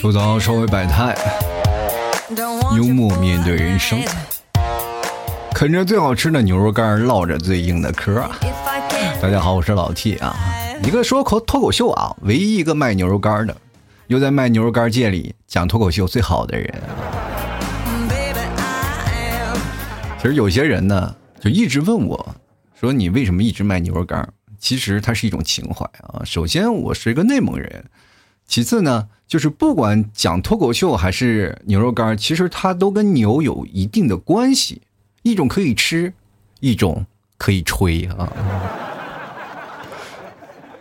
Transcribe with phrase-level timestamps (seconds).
[0.00, 1.16] 吐槽稍微百态，
[2.76, 4.00] 幽默面对人生，
[5.54, 8.20] 啃着最好吃的牛肉干，唠着最硬的嗑。
[9.22, 10.34] 大家好，我是老 T 啊，
[10.82, 13.56] 一个说口脱口秀啊，唯一一个卖牛肉干的，
[14.08, 16.82] 又在卖牛肉干界里讲脱口秀最好的人。
[20.20, 22.34] 其实有些人呢，就一直问我，
[22.74, 24.28] 说你为什么一直卖牛肉干？
[24.58, 26.22] 其实它是一种情怀啊。
[26.24, 27.70] 首先，我是一个内蒙人；
[28.50, 34.82] 其次呢，就是不管讲脱口秀还是牛肉干，其实它都跟牛有一定的关系。
[35.22, 36.12] 一种可以吃，
[36.58, 37.06] 一种
[37.38, 38.28] 可以吹啊。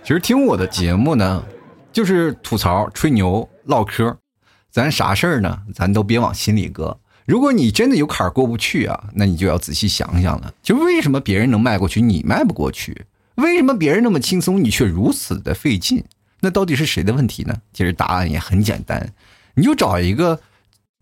[0.03, 1.45] 其实听我的节目呢，
[1.93, 4.17] 就是吐槽、吹牛、唠嗑，
[4.71, 6.99] 咱啥事儿呢，咱都别往心里搁。
[7.27, 10.51] 如果你真的有坎儿过不去啊，那你就要仔细想想了。
[10.63, 13.05] 就为什么别人能迈过去，你迈不过去？
[13.35, 16.03] 为什么别人那么轻松，你却如此的费劲？
[16.41, 17.55] 那到底是谁的问题呢？
[17.73, 19.13] 其实答案也很简单，
[19.55, 20.39] 你就找一个，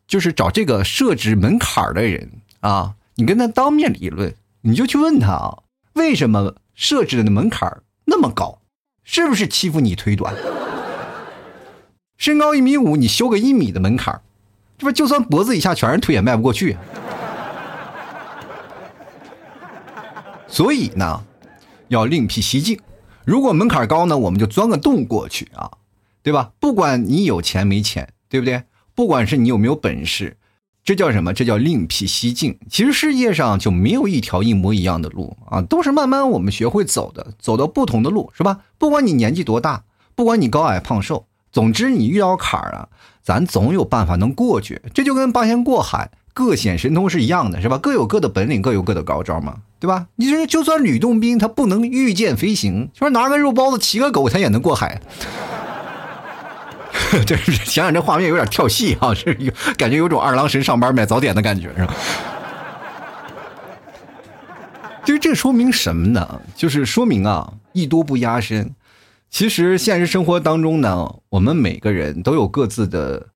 [0.07, 5.59] 就是找这个设置门槛的人啊，你跟他当面理论，你就去问他啊，
[5.93, 8.59] 为什么设置的门槛那么高？
[9.03, 10.35] 是不是欺负你腿短？
[12.17, 14.21] 身高一米五，你修个一米的门槛
[14.77, 16.77] 这不就算脖子以下全是腿也迈不过去。
[20.47, 21.23] 所以呢。
[21.89, 22.77] 要另辟蹊径，
[23.27, 25.69] 如果门槛高呢，我们就钻个洞过去啊，
[26.23, 26.53] 对吧？
[26.61, 28.63] 不管你有钱没钱，对不对？
[28.95, 30.37] 不管是你有没有本事，
[30.81, 31.33] 这叫什么？
[31.33, 32.57] 这叫另辟蹊径。
[32.69, 38.61] 其实世界上就没有一条一模一样的路啊，都是慢慢我们学会走的，走到不同的路，是吧？
[38.77, 39.83] 不管你年纪多大，
[40.15, 42.87] 不管你高矮胖瘦，总之你遇到坎儿了，
[43.21, 44.81] 咱总有办法能过去。
[44.93, 46.11] 这就跟八仙过海。
[46.37, 47.79] 各显神通是一样的，是吧？
[47.79, 50.05] 各有各的本领，各有各的高招嘛，对吧？
[50.17, 55.01] 你说，就算吕洞宾他不能御剑飞行，说拿个肉包子骑个狗，他也能过海。
[57.25, 61.91] 这是想想这画面有点跳戏啊，是有感觉有种二郎神上班买早点的感觉，是吧？
[65.03, 66.39] 其实这说明什么呢？
[66.55, 68.75] 就是说明啊，艺多不压身。
[69.31, 73.29] 其实现实生活当中呢，我们每个人都有各自的。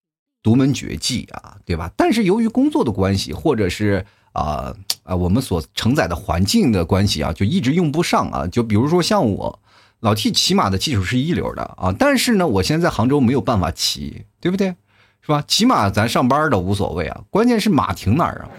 [0.43, 1.91] 独门绝技啊，对吧？
[1.95, 8.47] 但是由于工作的关系，或者是啊啊我们所承载的环境的关系啊，就一直用不上啊。
[8.47, 9.59] 就比如说像我，
[9.99, 14.75] 老 T 骑马的技术是一流的啊，但是呢，我现在在杭州没有办法骑，对不对？
[15.21, 15.43] 是吧？
[15.47, 18.49] 骑马咱上班的无所谓啊，关键是马停哪儿啊？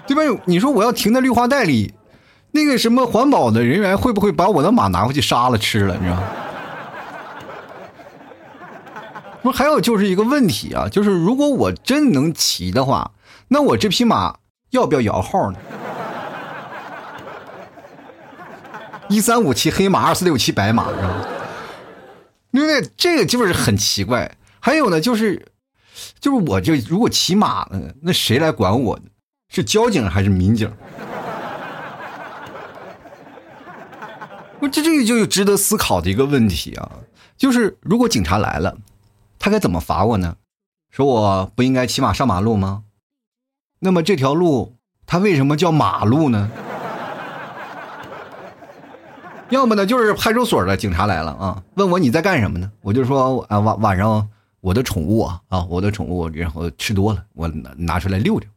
[0.08, 0.22] 对吧？
[0.46, 1.92] 你说我要停在绿化带里，
[2.52, 5.94] 那个什么环保的人员会不会把我的马拿回去杀了吃了？
[5.98, 6.22] 你知道？
[9.52, 13.12] 还有就是一个问题啊，就是如果我真能骑的话，
[13.48, 14.38] 那我这匹马
[14.70, 15.58] 要不要摇号呢？
[19.08, 21.26] 一三五骑黑马，二四六骑白马，是吧？
[22.50, 24.36] 因为这个就是很奇怪。
[24.60, 25.46] 还有呢，就是，
[26.20, 28.98] 就是我这如果骑马呢，那谁来管我？
[29.48, 30.70] 是交警还是民警？
[34.60, 36.90] 我这这个就值得思考的一个问题啊，
[37.36, 38.76] 就是如果警察来了。
[39.38, 40.36] 他该怎么罚我呢？
[40.90, 42.84] 说我不应该骑马上马路吗？
[43.80, 44.76] 那么这条路
[45.06, 46.50] 它为什么叫马路呢？
[49.50, 52.72] 要么呢就是派出所的警察来了啊，问我你在干什么呢？
[52.80, 54.28] 我就说啊晚晚上
[54.60, 58.48] 我的宠物啊啊我的宠物然后吃多了，我拿拿出来遛遛。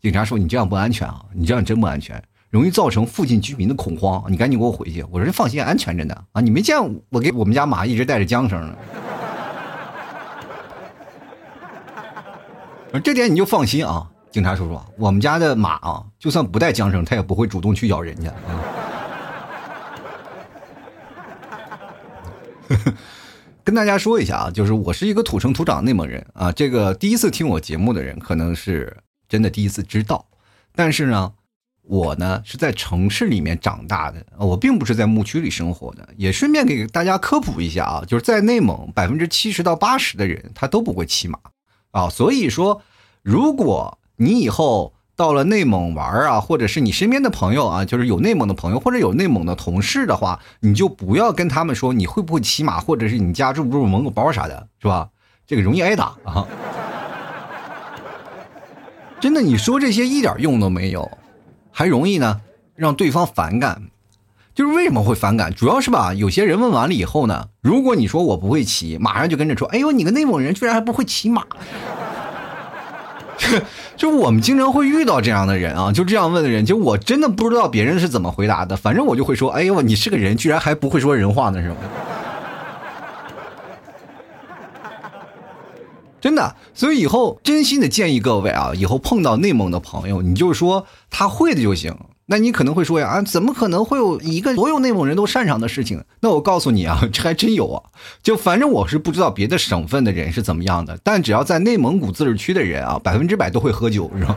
[0.00, 5.04] 警察说你这样不安全啊，你这样真不安全，容易造成附近居民的恐慌，你赶紧给我回去。
[5.10, 6.76] 我说放心，安全着呢啊，你没见
[7.10, 8.76] 我给我们家马一直带着缰绳呢。
[12.98, 18.50] 这点你就放心啊，警察叔叔，我们家的马啊，就算不带缰绳，它也不会主动去咬人家啊。
[23.62, 28.96] 跟大家说一下啊，就是我是一个土生土长内蒙人啊，这个第一次听我节目的人可能是
[29.28, 30.26] 真的第一次知道，
[30.74, 31.32] 但是呢，
[31.82, 41.38] 我呢是在城市里面长大的，我并不是在牧区里生活的，也顺便给大家科普一下啊，就是在内蒙百分之七十到八十的人他都不会骑马。
[41.90, 42.82] 啊，所以说，
[43.22, 55.08] 如果你以后到了内蒙玩啊，或者是你身边的朋友啊，就是有内蒙的朋友或者有内蒙的同事的话，你就不要跟他们说你会不会骑马，或者是你家住不住蒙古包啥的，是吧？
[55.46, 56.46] 这个容易挨打啊！
[59.20, 61.10] 真的，你说这些一点用都没有，
[61.70, 62.40] 还容易呢
[62.74, 63.90] 让对方反感。
[64.60, 65.54] 就是为什么会反感？
[65.54, 71.46] 主要是吧有些人问完了以后呢如果你说我不会骑马上就跟着说哎呦你个内蒙人居然还不会骑马。
[73.96, 81.76] 就我们经常会遇到这样的人啊就这样问的人就我真的不知道别人是怎么回答的反正我就会说哎呦你是个人居然还不会说人话呢是吧
[86.20, 91.96] 真的所以以后真心的建议各位啊以后碰到内蒙的朋友你就说他会的就行
[92.30, 96.04] 那你可能会说呀，啊，怎么可能会有一个所有内蒙人都擅长的事情？
[96.20, 97.82] 那我告诉你啊， 这还真有啊。
[98.22, 104.36] 就反正我是不知道别的省份的人是怎么样的，但只要在内蒙古自治区的人啊，百分之百都会喝酒，是吧？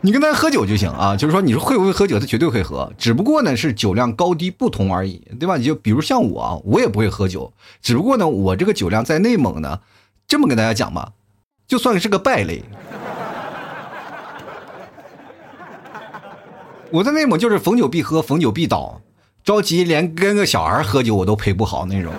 [0.00, 5.56] 你跟他喝酒就行啊，就是说你说会不会喝酒，他绝对会喝，只不过呢是酒量高低不同而已，对吧？
[5.56, 9.78] 你就比如像我，我也不会喝酒，只不过呢我这个酒量在内蒙呢，
[10.26, 11.12] 这么跟大家讲吧，
[11.68, 12.64] 就算是个败类。
[16.92, 19.00] 我在内蒙就是逢酒必喝，逢酒必倒，
[19.42, 22.12] 着急连跟个小孩喝酒我都陪不好那种。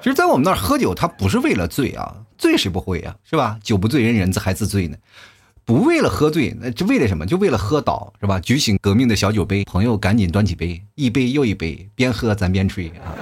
[0.00, 3.58] 其实，在我们那儿喝酒，他不是为了醉啊，醉谁不会呀，是吧？
[3.62, 4.96] 酒不醉人人自还自醉呢，
[5.66, 7.26] 不为了喝醉，那就为了什么？
[7.26, 8.40] 就为了喝倒，是吧？
[8.40, 13.12] 举起革命的小酒杯，朋友赶紧端起杯，一杯又一杯，边喝咱边吹啊。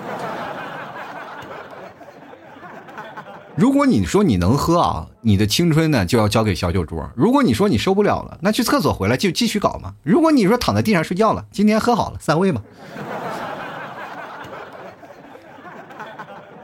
[3.57, 7.09] 如果你说你能喝啊，你的青春呢就要交给小酒桌。
[7.15, 9.95] 如果你说你受不了了，那去厕所回来就继续搞嘛。
[10.03, 12.61] 如果你说躺在地上睡觉了，今天喝好了，散会吧。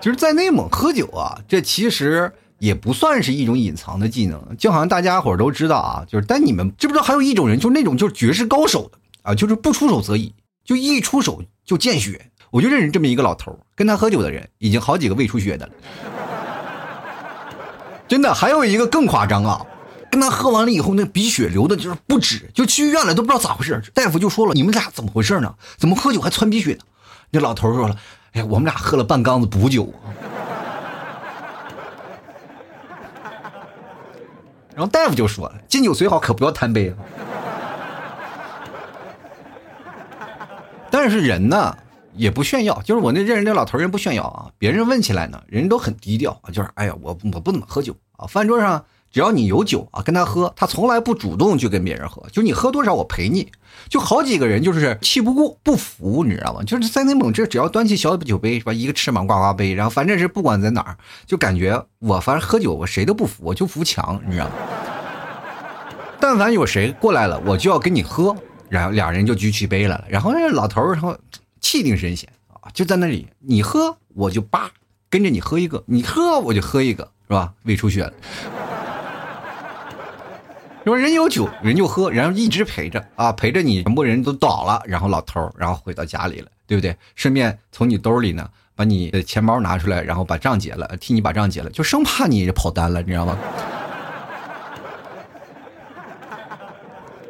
[0.01, 6.05] 就是在内蒙喝酒啊，这其实也不算是一种隐藏的技能，就好像大家伙都知道啊。
[6.09, 10.35] 就是但你们知不知道还有一种人，就是那种就是绝世高手的啊，就是不出手则已，
[10.65, 12.21] 就一出手就见血。
[12.51, 15.73] 我就认识这么一个老头，跟他喝酒的人已经好几个胃出血的了。
[18.11, 19.65] 真的，还有一个更夸张啊！
[20.11, 23.81] 跟他喝完了以后，那鼻血流的就是不止，就去医院了，都不知道咋回事。
[23.95, 25.55] 大夫就说了：“你们俩怎么回事呢？
[25.77, 26.81] 怎么喝酒还窜鼻血呢？”
[27.31, 27.95] 那老头说了
[28.35, 29.95] ：“哎，我们俩喝了半缸子补酒。
[34.75, 36.97] ”然后大夫就说了：“敬酒虽好，可不要贪杯啊。”
[40.91, 41.77] 但是人呢？
[42.17, 44.51] 也不炫耀，就是我那认识那老头人不炫耀啊。
[44.59, 46.51] 别人问起来呢，人都很低调啊。
[46.51, 48.27] 就是哎呀，我我不怎么喝酒啊。
[48.27, 52.23] 饭桌上只要你有酒啊，跟他喝，他从来不主动去跟别人喝。
[52.31, 53.51] 就你喝多少，我陪你。
[53.89, 56.63] 就好几个人就是气不过不服，你知道吗？
[56.63, 60.97] 就是在内蒙这，只要端起小酒杯是吧，一个翅膀呱呱杯，然后反正是不管在哪儿，
[61.27, 64.53] 就感觉我反正喝酒我谁都不服，我就服强，你知道吗？
[66.21, 68.37] 但凡有谁过来了，我就要跟你喝，
[68.69, 70.05] 然后俩人就举起杯来了。
[70.09, 71.17] 然后那老头儿然后。
[71.61, 74.71] 气定神闲啊，就在那里，你喝我就叭
[75.09, 77.53] 跟着你喝一个，你喝我就喝一个，是吧？
[77.65, 78.13] 胃出血了，
[80.85, 86.97] 说人有酒人就喝，然后一直陪着啊，陪着你全部人都倒了，然后老头然后回到家里了，对不对？
[87.15, 93.39] 顺便从你兜里呢把你的钱包拿出来，然后把账结了，替你把账结了，就生怕你跑单了，你知道吗？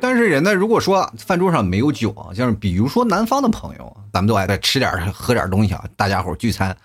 [0.00, 6.76] 但是人呢，如果说饭桌上没有酒啊，像是比如说南方的朋友，咱们都爱在吃点喝点东西啊，大家伙聚餐，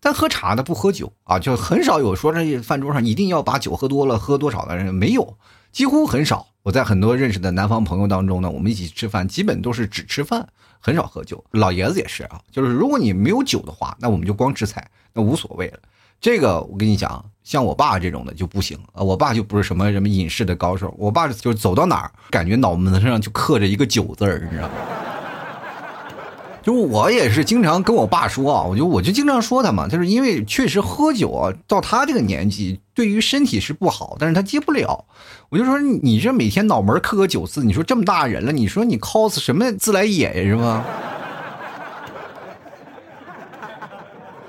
[0.00, 5.36] 但喝茶的不喝酒啊，就很少有说这饭桌上一定要把酒喝多了喝多少的人没有，
[5.70, 6.46] 几乎很少。
[6.62, 10.46] 我在很多认识的南方朋友当中呢，我们一起吃饭，基本都是只吃饭，
[10.78, 11.44] 很少喝酒。
[11.50, 15.78] 老爷子也是啊，就是如果你没有酒的话，那我们就光吃菜，那无所谓了。
[16.20, 19.02] 这个我跟你讲，像我爸这种的就不行啊！
[19.02, 24.74] 我爸就不是什么什么隐士的高手，我爸就走到哪儿，感觉脑门子上就刻着一个酒字儿，你知道吗？
[26.62, 35.04] 就我也是经常跟我爸说啊，我就我就经常说他嘛，就是因为确实喝酒啊，到他这个年纪对于身体是不好，但是他戒不了。
[35.48, 40.84] 我就说你这每天脑门刻个酒字，你说这么大人了，你说你 cos 什么自来也呀，是吗？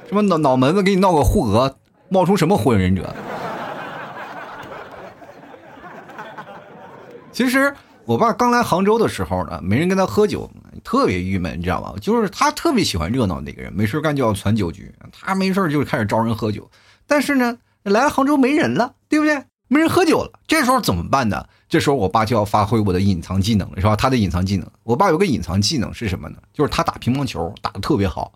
[0.08, 1.78] 什么脑脑门子给你闹个护额，
[2.14, 3.12] 冒充什么火影忍者？
[7.32, 7.74] 其实
[8.06, 10.48] 我爸刚来杭州的时候呢，没人跟他喝酒，
[10.84, 11.96] 特别郁闷，你知道吗？
[12.00, 14.94] 就是他特别喜欢热闹的那个人，没事干就要攒酒局，
[15.24, 16.70] 他没事就开始招人喝酒。
[17.08, 19.46] 但是呢，来杭州没人了，对不对？
[19.68, 21.44] 没人喝酒了，这时候怎么办呢？
[21.68, 23.96] 这时候我爸就要发挥我的隐藏技能了，是吧？
[23.96, 26.38] 他的隐藏技能，我爸有个隐藏技能是什么呢？
[26.54, 28.32] 就是他打乒乓球打的特别好。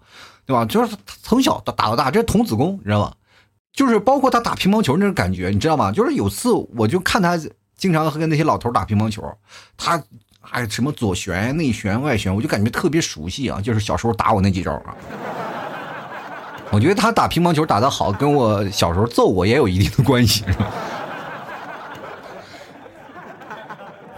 [0.47, 0.63] 对吧？
[0.63, 3.13] 就是从小打打到大，这是童子功，你知道吗？
[3.77, 5.91] 就是包括他打乒乓球那种感觉，你知道吗？
[5.91, 7.39] 就是有次我就看他
[7.77, 9.23] 经常和那些老头打乒乓球，
[9.77, 10.01] 他
[10.49, 13.61] 哎什么左旋、内旋、外旋，我就感觉特别熟悉啊。
[13.61, 14.95] 就是小时候打我那几招啊。
[16.71, 20.71] 我觉得他打乒乓球打得好，跟我小时候揍我也有一定的关系，是吧？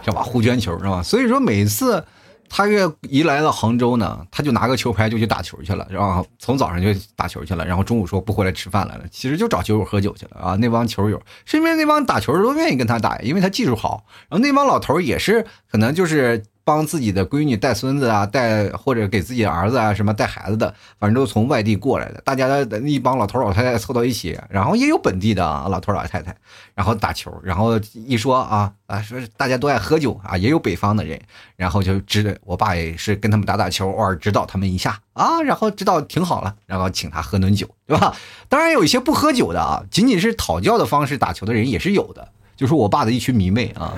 [0.02, 0.22] 是吧？
[0.22, 1.02] 护圈球是吧？
[1.02, 2.02] 所以说每次。
[2.50, 10.56] 他这一来到杭州呢，他就拿个球拍就去打球去了，然后从早上就打球去了，然后中午说不回来吃饭来了，其实就找球友喝酒去了啊。
[10.56, 14.04] 那帮球友身边那帮打球的都愿意跟他打，因为他技术好。
[14.28, 16.44] 然后那帮老头也是可能就是。
[16.70, 26.32] 帮自己的闺女带孙子啊，带或者给自己儿子啊什么带孩子的，反正都从外地过来的，大家的一帮老头老太太凑到一起，然后也有本地的啊老头老太太，
[26.76, 31.20] 然后打球，然后一说啊啊说大家都爱喝酒啊，也有北方的人，
[31.56, 38.14] 然后就指我爸也是跟他们打打球，偶尔指导他们一下啊，然后指导挺好了，然后请他喝顿酒，对吧？
[38.48, 43.92] 当然有一些不喝酒的啊，仅仅是讨教的方式打球的人也是有的，就是我爸的一群迷妹啊。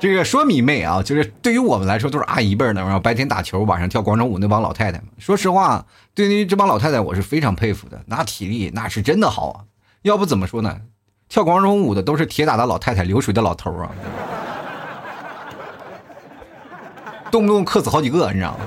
[0.00, 4.98] 这个说迷妹啊，就是对于我们来说都是阿姨辈的，然后白天打球，晚上跳广场舞那帮老太太。
[5.18, 9.60] 说实话，对于这帮老太太，我是非常佩服的，那体力那是真的好啊。
[10.00, 10.74] 要不怎么说呢？
[11.28, 13.90] 跳广场舞的都是铁打的老太太，流水的老头啊，
[17.30, 18.60] 动不动克死好几个，你知道吗？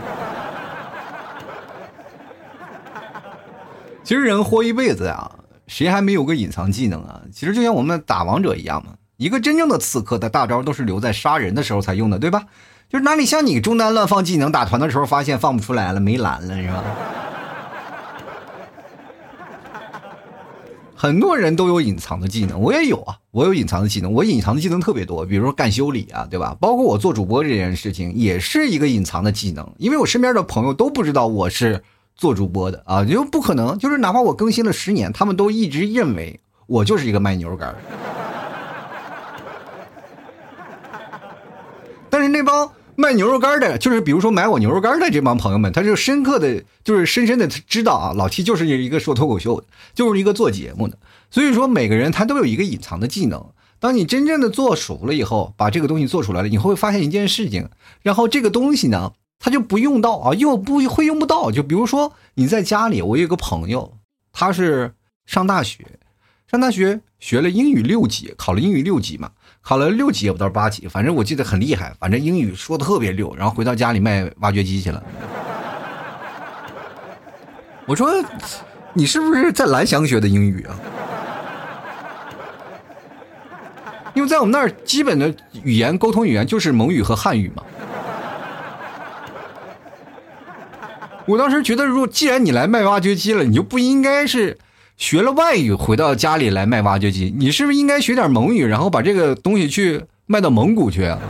[4.04, 5.32] 其实人活一辈子啊，
[5.66, 7.22] 谁还没有个隐藏技能啊？
[7.34, 8.94] 其实就像我们打王者一样嘛。
[9.17, 12.46] 一个真正的刺客的大招都是留在杀人的时候才用的，对吧？
[12.89, 16.84] 就是哪里像你中单乱放技能打团的时候，发现放不出来了，没蓝了，是吧？
[20.96, 26.55] 很多人都有隐藏的技能，我也有啊，我有隐藏的技能，我隐藏的技能特别多，比如说干修理啊，对吧？
[26.62, 31.84] 包括我做主播这件事情，也是一个隐藏的技能，因为我身边的朋友都不知道我是
[32.15, 37.75] 做主播的啊，就不可能，就是哪怕我更新了十年，他们都一直认为我就是一个卖牛肉干
[42.13, 49.65] 但是那帮卖牛肉干的，就是比如说买我牛肉干的这帮朋友们，他就深刻的，就是深深的知道啊，老七就是一个说脱口秀的，
[49.96, 50.96] 就是一个做节目的。
[51.32, 53.43] 所以说每个人他都有一个隐藏的技能。
[53.79, 57.67] 当你真正的做熟了以后，把这个东西做出来了，你会发现一件事情，
[58.03, 61.50] 然后这个东西呢，他就不用到啊，又不会用不到。
[61.50, 63.98] 就比如说你在家里，我有个朋友，
[64.32, 64.93] 他是
[65.25, 65.84] 上大学，
[66.46, 69.32] 上大学学了英语六级，考了英语六级嘛。
[69.63, 71.93] 考了六级也不到八级，反正我记得很厉害。
[71.98, 75.01] 反正英语说的特别溜，然后回到家里卖挖掘机去了。
[77.86, 78.13] 我说，
[78.93, 80.75] 你是不是在蓝翔学的英语啊？
[84.13, 87.63] 因为在我们那儿，基本的语言沟通语言就是蒙语和汉语嘛。
[91.25, 94.58] 我当时觉得，如果既然你来卖挖掘机了，你就不应该是。
[94.95, 101.19] 学了外语回到家里来卖挖掘机，你是不是应该学点蒙语，然后把这个东西去卖到蒙古去啊？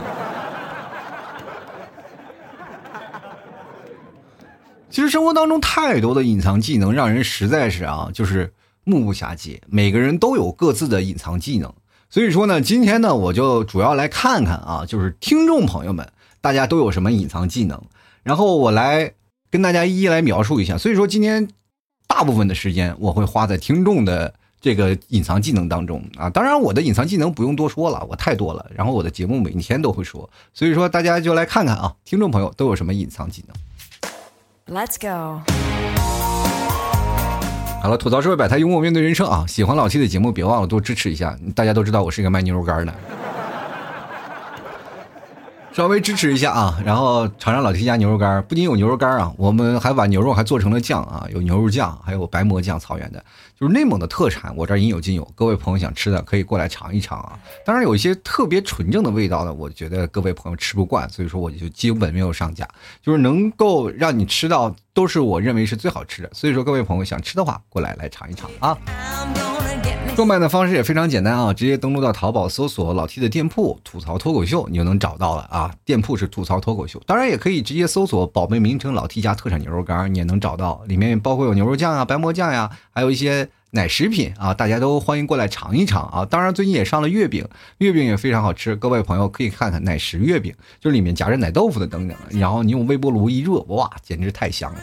[4.90, 8.52] 其实生活当中太多的隐藏技能，让人实在是啊，就是
[8.84, 9.60] 目不暇接。
[9.66, 11.72] 每个人都有各自的隐藏技能，
[12.10, 16.06] 所以说呢，今天呢，我就主要来看看啊，就是听众朋友们，
[16.40, 17.82] 大家都有什么隐藏技能，
[18.22, 19.14] 然后我来
[19.50, 20.78] 跟大家一一来描述一下。
[20.78, 21.48] 所以说今天。
[22.16, 28.64] 大部分的时间我会花在听众的这个隐藏技能当中啊，当然我的隐藏技能不用多说了，我太多了。
[28.72, 34.76] 然后我的节目每天都会说，所以说大家就来看看啊，听众朋友都有什么隐藏技能。
[34.76, 35.42] Let's go。
[37.82, 39.44] 好了，吐槽社会百态，幽默面对人生啊！
[39.48, 41.36] 喜欢老七的节目，别忘了多支持一下。
[41.52, 42.94] 大家都知道我是一个卖牛肉干的。
[45.74, 53.18] 稍微支持一下啊，然后尝尝老 T 家牛肉干，不仅有牛肉干啊，我们还把牛肉还做成了酱啊，有牛肉酱，还有白馍酱，草原的，
[53.58, 55.24] 就是内蒙的特产，我这儿应有尽有。
[55.34, 57.36] 各位朋友想吃的可以过来尝一尝啊。
[57.64, 62.68] 当然有一些特别纯正的味道呢，我觉得各位朋友吃不惯，所以说我就基本没有上架，
[63.02, 66.30] 就是能够让你吃到都是我认为是最好吃的。
[66.32, 68.78] 所以说各位朋友想吃的话，过来来尝一尝啊。
[70.16, 75.74] 购买的方式也非常简单啊，直接登录到淘宝搜索老 T 的店铺“吐槽脱口秀”，你就能找到了啊。
[75.84, 80.84] 店铺是“吐槽脱口秀”，当然也可以直接搜索宝贝名称“老 T 家特产牛肉干”，你也能找到。
[80.86, 86.24] 里面包括有牛肉酱啊、白馍酱呀，还有一些奶食品啊，大家都欢迎过来尝一尝啊。
[86.24, 87.44] 当然最近也上了月饼，
[87.78, 94.80] 月饼也非常好吃，各位朋友可以看看奶食月饼，就是里面夹着奶豆腐的等等，然后你用微波炉一热，哇，简直太香了。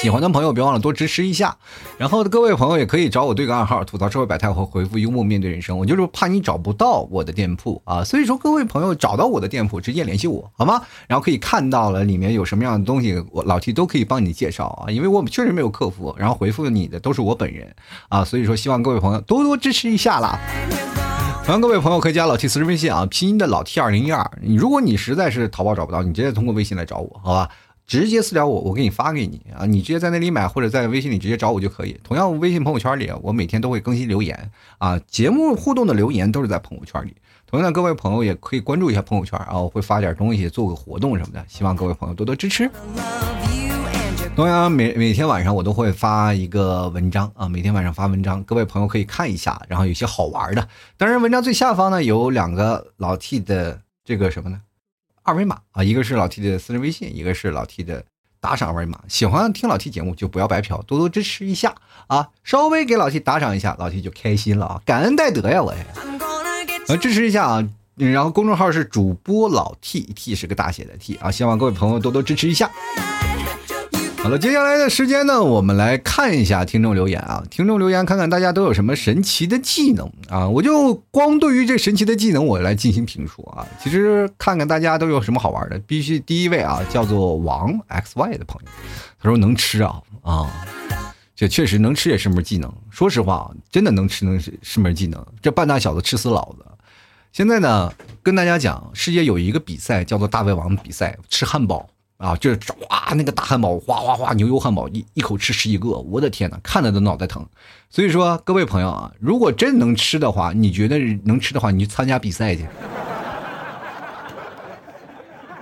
[0.00, 1.56] 喜欢的朋友别忘了多支持一下，
[1.96, 5.76] 然后各位朋友也可以找我对个暗号，吐槽社会百态或回复幽默面对人生。
[5.76, 10.80] 我就是怕你找不到我的店铺啊，所以说各位朋友找到我的店铺直接联系我好吗？
[11.08, 17.74] 然后可以看到了里面有什么样的东西，我老 T 都可以帮你介绍啊，因为我们确实没有客服，然后回复你的都是我本人
[18.08, 20.38] 啊，所以说希望各位朋友多多支持一下啦。
[21.44, 24.30] 欢迎各位朋友可以加老 T 私人微信啊，拼音的老 T 二零一二。
[24.42, 27.48] 你如果你实在是淘宝找不到，你直接通过微信来找我好吧？
[27.88, 29.64] 直接私聊我，我给你发给你啊！
[29.64, 31.98] 你直接在那里买，或者在微信里直接找我就可以。
[32.04, 37.16] 同样，微信朋友圈里，我每天都会更新留言啊，节目互动的留言都是在朋友圈里。
[37.46, 42.70] 同样，各位朋友也可以关注一下朋友圈啊，我会发点东西，做个活动什么的，希望各位朋友多多支持。
[44.36, 50.68] 同样，每每天晚上我都会发一个文章啊，每天晚上发文章，各位朋友可以看一下，然后有些好玩的。
[50.98, 54.60] 当然，文章最下方呢有两个老 T 的这个什么呢？
[55.28, 58.02] 二维码啊，一个是老 T 的私人微信，一个是老 T 的
[58.40, 58.98] 打赏二维码。
[59.08, 61.74] 喜欢听老 T 节目就不要白嫖，多多支持一下
[62.06, 62.30] 啊！
[62.44, 64.80] 稍微给老 T 打赏一下，老 T 就开心了啊！
[64.86, 65.74] 感恩戴德呀，我
[66.88, 67.68] 来支持一下啊！
[67.96, 72.70] 然后公众号是主播老 T，T 是个大写的 T 啊，希望各位朋友多多支持一下。
[74.20, 77.42] 好了，接下来的时间呢，我们来看一下听众留言啊。
[77.48, 80.46] 听众留言，看看大家都有什么神奇的技能啊。
[80.48, 83.64] 我就光对于这神奇的技能，我来进行评述啊。
[83.80, 85.78] 其实看看大家都有什么好玩的。
[85.86, 88.70] 必须第一位啊，叫做王 xy 的朋友，
[89.22, 90.66] 他说能吃啊啊，
[91.36, 92.70] 这确实能吃也是门技能。
[92.90, 95.24] 说实话，真的能吃能是是门技能。
[95.40, 96.66] 这半大小子吃死老子。
[97.32, 101.88] 现在呢，跟大家讲，世界有一个比赛叫做大胃王比赛，吃汉堡。
[102.18, 102.58] 啊，就是
[102.90, 107.46] 哇，那个大汉堡，哗哗哗，牛油汉堡一一口吃十几个，我的天哪，看着都脑袋疼。
[107.88, 112.66] 所以说，各位朋友啊，如果真能吃的话，你觉得能吃的话，你去参加比赛去。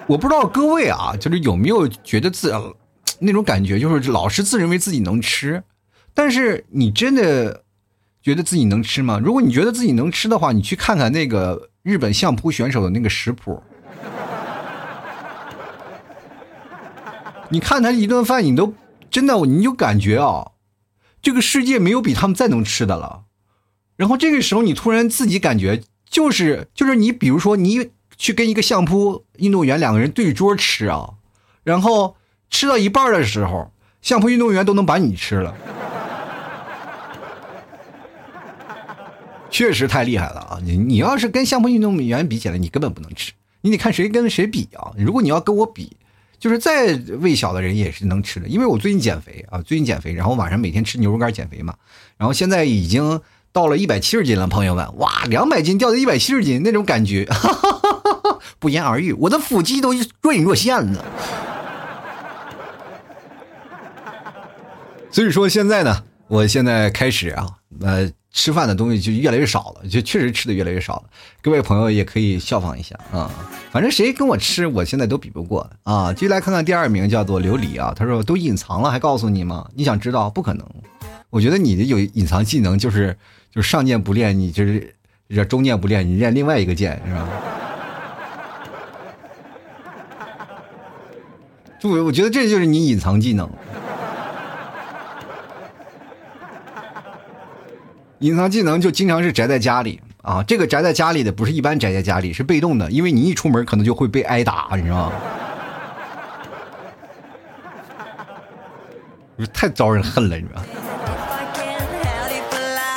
[0.07, 2.51] 我不知道各位啊，就是有没有觉得自
[3.19, 5.63] 那种感觉，就是老是自认为自己能吃，
[6.15, 7.65] 但是你真的
[8.23, 9.21] 觉得自己能吃吗？
[9.23, 13.63] 如果你觉得自己能吃的话，你去看看那个日本相扑选手的那个食谱。
[17.49, 18.75] 你看他一顿饭，你都
[19.11, 20.53] 真的，你就感觉啊，
[21.23, 23.23] 这个世界没有比他们再能吃的了。
[23.97, 31.11] 然后这个时候，你突然自己感觉，就是就是你，比如说你去跟一个相扑运动员两个人对桌吃啊，
[31.63, 32.17] 然后
[32.51, 33.71] 吃到一半的时候，
[34.03, 35.55] 相扑运动员都能把你吃了，
[39.49, 40.59] 确实太厉害了啊！
[40.63, 44.91] 你你要是跟相扑运动员比起来，你根本不能吃，你得看谁跟谁比啊。
[44.99, 45.97] 如果你要跟我比。
[46.47, 51.75] 就是再胃小的人也是能吃的，因为我最近减肥啊，最近减肥，然后晚上每天吃牛肉干减肥嘛，
[52.17, 57.27] 然后现在已经到了一百七十斤了，朋友们，哇，两百斤掉到一百七十斤那种感觉，
[58.61, 61.05] 不言而喻，我的腹肌都若隐若现了。
[65.11, 67.49] 所以说现在呢，我现在开始啊，
[67.81, 68.09] 呃。
[68.37, 71.05] 吃饭的东西就越来越少了，就确实吃的越来越少了。
[71.41, 73.31] 各位朋友也可以效仿一下啊，
[73.73, 76.13] 反正谁跟我吃，我现在都比不过啊。
[76.13, 77.95] 继续来看看第二名，叫做琉璃啊。
[77.97, 79.67] 他说都隐藏了还告诉你吗？
[79.75, 80.29] 你想知道？
[80.29, 80.67] 不可能。
[81.31, 83.17] 我觉得你的有隐藏技能就是
[83.51, 84.95] 就是上剑不练，你就是
[85.31, 87.27] 这中剑不练，你练另外一个剑是吧？
[91.81, 93.49] 就我觉得这就是你隐藏技能。
[98.21, 105.13] 隐藏技能就经常是宅在家里啊，这个宅在家里的不是一般宅在家里，是被动的，因为你一出门可能就会被挨打，你知道吗？
[109.53, 110.63] 太招人恨了，你知道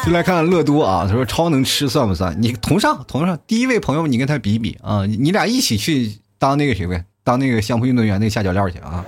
[0.05, 2.33] 就来看看乐多啊，他说超能吃算不算？
[2.41, 9.05] 你同上同上，第一位朋友你跟他比比啊，你俩一起去当那个谁呗，当那个相扑运动员那个下脚料去啊。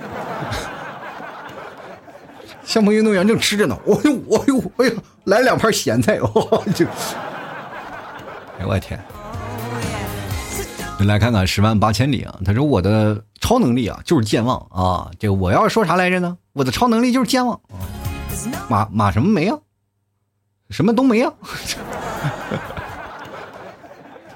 [2.71, 4.93] 相扑运动员正吃着呢，我呦我呦哎呦，
[5.25, 6.85] 来两盘咸菜，哦， 就，
[8.57, 8.97] 哎我天！
[10.97, 16.37] 你来看看十万八千里啊，他说我的超能力啊就是健忘啊，这个我要说啥来着呢？
[16.53, 17.75] 我的超能力就是健忘啊，
[18.69, 19.57] 马马什么没啊？
[20.69, 21.33] 什么都没啊？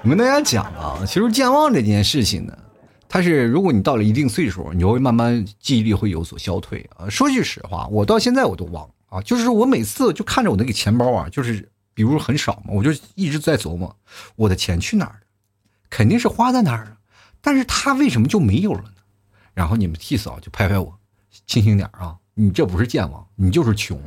[0.02, 2.52] 我跟大家讲啊，其实健忘这件事情呢。
[3.08, 7.08] 但是，如果你到了一定岁数，你会慢慢记忆力会有所消退啊。
[7.08, 9.20] 说句实话，我到现在我都忘啊。
[9.22, 13.96] 就是我每次就看着我那个钱包啊，就是比如很少嘛，我就一直在琢磨
[14.34, 15.20] 我的钱去哪儿了，
[15.88, 16.96] 肯定是花在哪儿了，
[17.40, 18.90] 但是他为什么就没有了呢？
[19.54, 20.98] 然后你们替嫂就拍拍我，
[21.46, 23.98] 清醒点啊，你这不是健忘，你就是穷。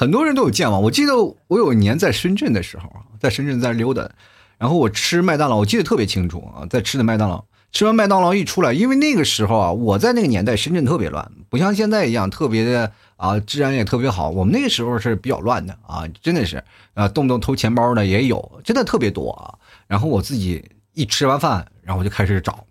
[0.00, 1.12] 很多人都有健忘，我记得
[1.46, 4.08] 我有一年在深圳的时候啊，在深圳在溜达，
[4.56, 19.52] 然后我吃麦当劳，我记得特别清楚啊，在吃的麦当劳，吃完麦当劳一出来，因为那个时候啊，我在那个年代深圳特别乱，不像现在一样特别的啊，治安也特别好，我们那个时候是比较乱的啊，真的是啊，动不动偷钱包的也有，真的特别多啊。
[19.86, 22.64] 然后我自己一吃完饭，然后我就开始找。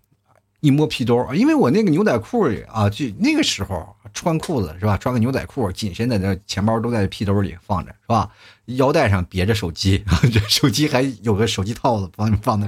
[0.58, 4.96] 一摸皮兜，因为我那个牛仔裤啊，就那个时候穿裤子是吧？
[4.96, 8.28] 穿个牛仔裤，紧身的那钱包都在皮兜里放着是吧？
[8.66, 12.66] 腰带上别着手机， 这手机还有个手机套子放放那，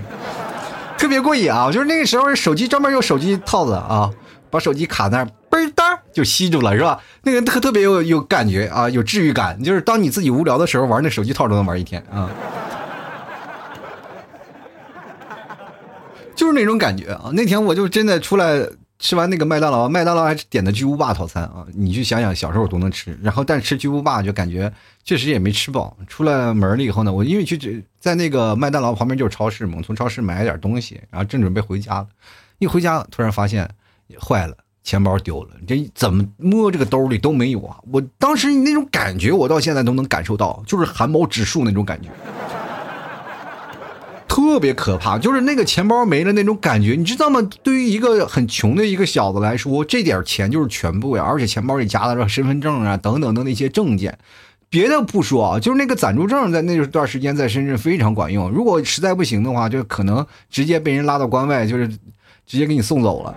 [0.98, 1.70] 特别过瘾啊！
[1.70, 4.11] 就是那个时候手机专门有手机套子啊，
[4.50, 7.00] 把手机卡那儿，嘣当就吸住了是吧？
[7.22, 12.28] 那个特特别有有感觉啊，有治愈感，就是当你自己无聊的时候玩那手机套都能玩一天啊。
[16.35, 17.31] 就是那种感觉啊！
[17.35, 18.66] 那天我就真的出来
[19.03, 21.67] 吃完那个麦当劳，麦当劳还是点的巨无霸套餐啊！
[21.75, 25.97] 你去想想，小时候都能吃，然后但吃巨无霸就感觉确实也没吃饱。
[26.07, 32.07] 出了门了以后呢，我因为去在那个麦当劳旁边就是超市嘛，从超市买了点东西，然后正准备回家，
[32.61, 33.69] 一回家突然发现
[34.21, 37.77] 坏了，钱包丢了，这怎么摸这个兜里都没有啊！
[37.91, 42.09] 我当时那种感觉，我到现在都能感受到，就是汗毛直竖那种感觉。
[44.35, 47.47] 特别可怕，就是那个钱包没了那种感觉，你知道吗？
[47.62, 51.23] 对于一个很穷的一个小子来说，这点钱就是全部呀！
[51.23, 54.16] 而且钱包里夹着身份证啊等等的那些证件，
[54.71, 58.51] 别的不说啊，就是那个暂住证在那段时间在深圳非常管用。
[58.51, 61.87] 如果实在不行的话，就可能直接被人拉到关外，就是
[62.47, 63.35] 直接给你送走了，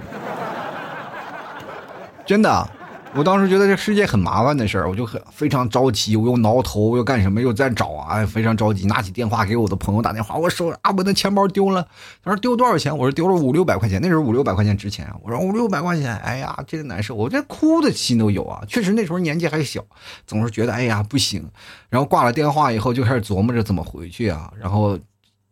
[2.26, 2.70] 真的。
[3.18, 8.86] 我当时觉得这世界很麻烦的事儿，我就很非常着急，我又挠头，又干什么，又在找啊，非常着急。
[8.88, 11.88] 拿起电话给我的朋友打电话，我说啊，我的钱包丢了。
[12.22, 12.96] 他说丢多少钱？
[12.96, 14.02] 我说丢了五六百块钱。
[14.02, 15.16] 那时候五六百块钱值钱啊。
[15.24, 18.62] 我说五六百块钱，哎呀，这个难受，我这哭的心都有啊。
[18.68, 19.82] 确实那时候年纪还小，
[20.28, 21.50] 总是觉得哎呀不行。
[21.90, 24.52] 然后挂了电话以后，就开始琢磨着怎么回去啊。
[24.60, 25.00] 然后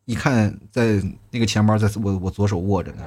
[0.04, 3.04] 一看，在那个钱包在我我左手握着呢。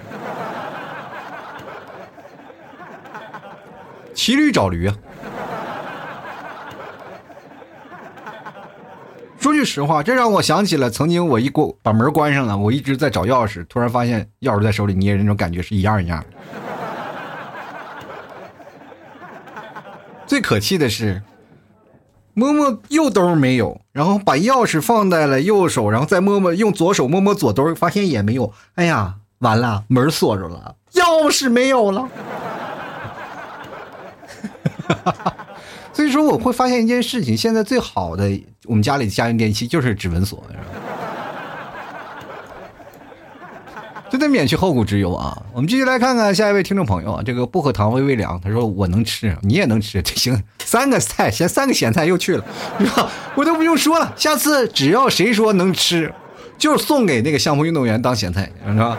[4.17, 4.97] 骑驴找驴啊！
[9.39, 16.27] 说句实话，这让我想起了曾经我一关把门关上了，我一直在找钥匙，突然发现钥匙在手里捏着，那种感觉是一样一样的。
[20.27, 21.23] 最可气的是，
[22.33, 28.53] 摸摸右兜没有，然后把钥匙放在了右手，然后再摸摸用左手摸摸左兜，发现也没有。
[28.77, 32.09] 哎呀，完了，门锁着了，钥匙没有了。
[35.93, 38.31] 所以说，我会发现一件事情：现在最好的
[38.65, 40.43] 我们家里的家用电器就是指纹锁，
[44.11, 45.43] 就得免去后顾之忧啊！
[45.53, 52.45] 我们继续来看看下一位听众朋友啊，这个薄荷糖微微凉，他说我能吃，你也能吃，这行，三个菜，咸三个咸菜又去了，
[52.79, 53.11] 是吧？
[53.35, 56.15] 我都不用说了，下次只要谁说能吃，
[56.57, 58.99] 就送给那个项目运动员当咸菜，是吧？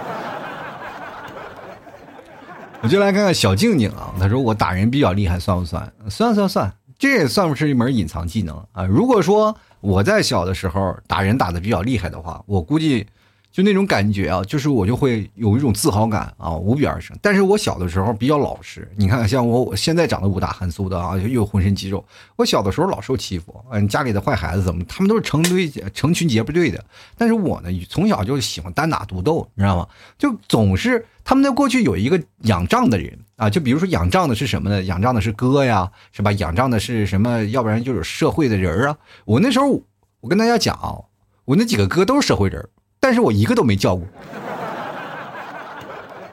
[2.88, 5.92] 我就来看看小静静啊，他说我打人比较厉害，算不算？
[6.10, 8.86] 算算算，这也算不是一门隐藏技能啊。
[8.86, 13.06] 如果说我在小的时候打人打的比较厉害的话，我估计。
[13.58, 17.18] 就那种感觉啊，就是我就会有一种自豪感啊，无比而生。
[17.24, 22.06] 但是我小的时候比较老实，你看像我，我现在长得五大汉素的啊，又浑身肌肉。
[22.36, 26.86] 我小的时候老受欺负，嗯，家里的坏孩子怎么，他们都是成堆成群结队的。
[27.18, 29.88] 但是我呢，从小就喜欢单打独斗，你知道吗？
[30.20, 34.84] 就总是他们在过去有一个仰仗的人啊，就比如说仰仗的是什么呢？
[34.84, 36.32] 仰仗的是哥呀，是吧？
[36.34, 37.44] 仰仗的是什么？
[37.46, 38.96] 要不然就是社会的人啊。
[39.26, 39.82] 我那时候，
[40.22, 40.94] 我跟大家讲啊，
[41.46, 42.70] 我那几个哥都是社会人。
[43.00, 44.06] 但是我一个都没叫过，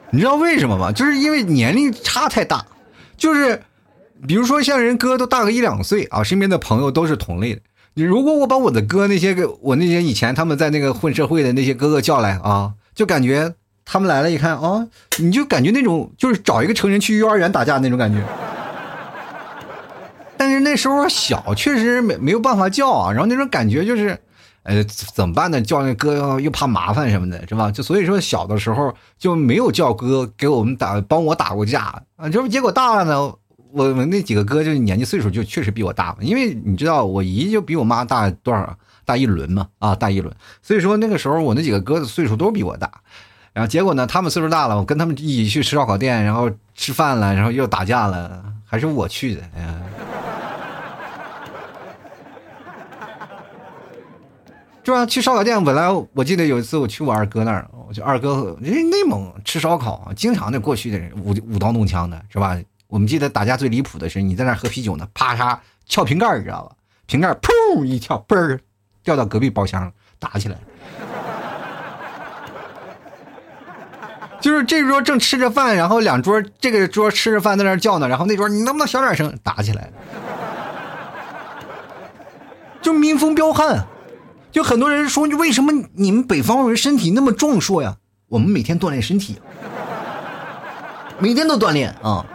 [0.09, 0.91] 你知道为什么吗？
[0.91, 2.65] 就是因为年龄差太大，
[3.15, 3.61] 就是，
[4.27, 7.61] 比如说像人哥都大个一两岁啊，身边的朋友都是同类的。
[7.93, 13.53] 你如果我把我的哥那些个我那些以前他们在那个混社会的那些哥哥叫来啊，就感觉
[13.85, 14.87] 他们来了，一看啊，
[15.19, 18.21] 你就感觉那种就是找一个成人去幼儿园打架那种感觉。
[20.35, 24.19] 但是那时候小，确实没没有办法叫啊，然后那种感觉就是。
[24.65, 25.61] 呃，怎么办呢？
[25.61, 27.69] 叫那哥又怕麻烦什么的，是吧？
[27.69, 32.27] 就所以说小的时候就没有叫哥给我们打，帮我打过架啊。
[32.27, 33.31] 就是结果大了呢，
[33.71, 36.17] 我们那几个哥就年纪岁数就确实比我大嘛。
[36.21, 38.75] 因为你知道我姨就比我妈大多少，
[39.05, 40.35] 大一轮嘛，啊，大一轮。
[40.63, 42.89] 所以说那个时候我那几个哥的岁数都比我大，
[43.53, 49.75] 然后结果呢，他们岁数大了，我跟他们一起去吃烧烤店，然后吃饭了，然后又打架了，还是我去的，哎呀。
[54.85, 55.03] 是吧？
[55.03, 62.55] 去烧烤店，本来我记得有一次我去我二哥那儿，我就二哥人内蒙吃烧烤，经常的过去的人舞舞刀弄枪的，是吧？
[62.87, 66.75] 我们记得打架最离谱的是你在那喝啤酒呢，啪嚓撬瓶盖，你知道吧？
[67.07, 68.59] 瓶盖砰一撬，嘣儿
[69.03, 70.57] 掉到隔壁包厢，打起来。
[74.39, 79.35] 就是这桌正吃着饭，然后两桌这个桌吃着饭在那叫呢，然后那桌你能不能小点声？
[79.41, 79.89] 打起来，
[82.83, 83.83] 就民风彪悍。
[84.55, 87.97] 就很多人说，你为什么你们北方人身体那么壮硕呀？
[88.29, 89.35] 我们每天锻炼身体，
[91.19, 92.25] 每天都锻炼啊，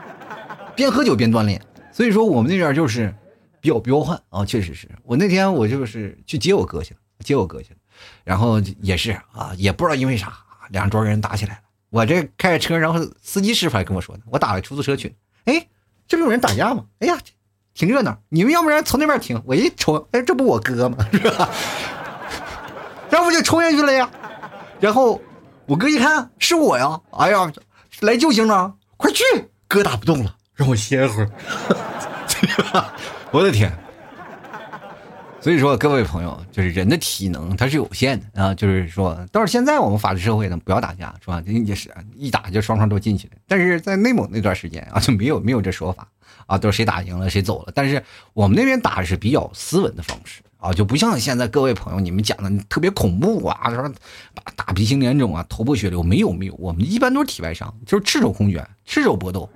[0.76, 1.58] 边喝酒边锻炼。
[1.90, 3.14] 所以说我们那边就是
[3.62, 7.78] 比较彪悍啊，确实是我那天我就是去接我哥去了，接我哥去了，
[8.22, 10.30] 然后也是啊，也不知道因为啥，
[10.68, 11.60] 两桌人打起来了。
[11.88, 15.68] 我这开着车，然后司机师傅还跟我说呢，我打个出租车去，哎，
[16.06, 16.84] 这不有人打架吗？
[16.98, 17.16] 哎呀，
[17.72, 20.98] 挺热闹，你们要不然从那边停，我一瞅，哎，这不我哥吗？
[21.10, 21.48] 是吧？
[23.10, 24.08] 然后我就冲下去了呀，
[24.78, 25.20] 然后
[25.66, 27.52] 我哥一看是我呀，哎呀，
[28.00, 29.24] 来救星了，快去！
[29.66, 31.30] 哥打不动了，让我歇会儿。
[33.30, 33.72] 我的天！
[35.40, 38.54] 所以说，各位朋友，就是人的体能它是有限的啊。
[38.54, 41.42] 就是说，到是现在我们法治社会呢，不要打架，是吧？
[41.46, 43.34] 也是一打就双方都进去了。
[43.48, 46.06] 但是在内蒙那段时间啊，就没有没有这说法
[46.46, 47.72] 啊，都是谁打赢了谁走了。
[47.74, 48.02] 但是
[48.34, 53.90] 我们那边打是比较斯文的方式啊，就不像现在各位朋友你们讲的特别恐怖啊，说
[54.54, 59.48] 打鼻青脸肿啊，头破血流，没有没有，我们一般都是体外伤，就是赤手空拳，赤手搏斗。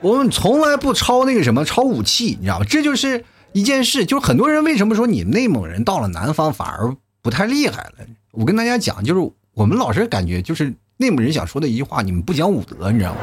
[0.00, 2.66] 我们从来不抄那个什么抄武器，你知道吗？
[2.68, 4.04] 这就是一件事。
[4.04, 8.06] 就是很多人为什么说你内蒙人到了南方反而不太厉害了？
[8.32, 13.20] 我跟大家讲，就是我们老是感觉就是内蒙人想说的一句话：你们不讲武德，你知道吗？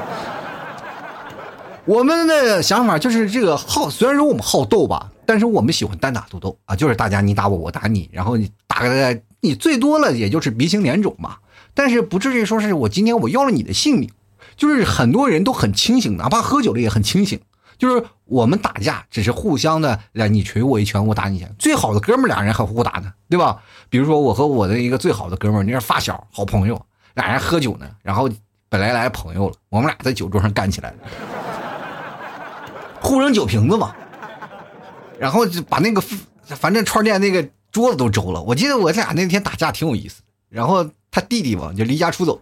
[1.86, 11.38] 我们的想法就是这个好，虽然说我们好斗吧，但是我们喜欢单打独斗啊，就是大家你打我，我打你，然后你打个你最多了也就是鼻青脸肿嘛，
[11.74, 14.10] 但是不至于说是我今天我要了你的性命。
[14.56, 17.40] 就是很多人都很清醒，哪怕喝酒了也很清醒。
[17.80, 21.52] 就是我们打架只是互相的，来你捶我一拳，我打你一拳。
[21.58, 23.64] 最好的哥们俩人还互打呢，对吧？
[23.90, 26.80] 比如说我和我的一个最好的哥们，那是发小、好朋友，
[27.16, 28.30] 俩人喝酒呢，然后
[28.70, 30.98] 本来来朋友了，我们俩在酒桌上干起来了，
[33.04, 33.94] 互扔酒瓶子嘛，
[35.20, 36.02] 然后就把那个
[36.46, 38.42] 反正串店那个桌子都周了。
[38.42, 42.40] 我记得我俩那天打架挺有意思，然后他弟弟嘛就离家出走。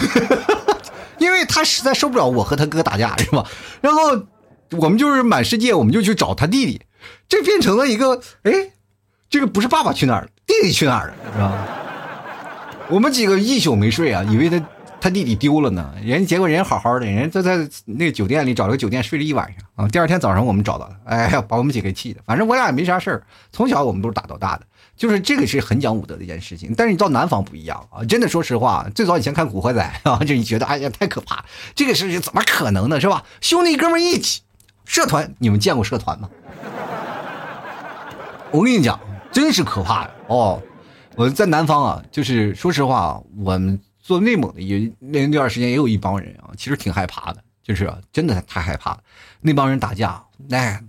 [1.18, 3.44] 因为他实在受不了我和他哥打架，是吧？
[3.80, 4.22] 然后
[4.72, 6.80] 我们就是满世界，我们就去找他弟弟，
[7.28, 8.52] 这变成了一个哎，
[9.30, 11.66] 这个不是爸爸去哪儿，弟弟去哪儿了，是吧？
[12.88, 14.60] 我们几个一宿没睡啊，以为他
[15.00, 15.94] 他弟弟丢了呢。
[16.02, 19.88] 人结果人好好的，人就在那个酒店里找了个酒店睡了一晚上啊。
[19.88, 22.20] 第二天早上我们找到了，哎呀，把我们几个气的。
[22.24, 24.66] 反正我俩也没啥事儿，从小我们都是打到大的。
[24.96, 28.02] 就是这个是很讲武德的一件事情，但是你到南方不一样啊！
[28.04, 31.44] 真的，说实话，最早以前看《古惑仔》啊，就你觉得哎呀太可怕，
[31.76, 33.00] 这个事情怎么可能呢？
[33.00, 33.22] 是吧？
[33.40, 34.42] 兄弟哥们一起，
[34.84, 36.28] 社团，你们见过社团吗？
[38.50, 38.98] 我跟你讲，
[39.30, 40.60] 真是可怕哦！
[41.14, 49.02] 我在南方啊，就是说实话，我们做内蒙的也那那段时间也有一帮人啊，其实挺害怕的，就是真的太害怕了。
[49.42, 50.80] 那帮人打架，那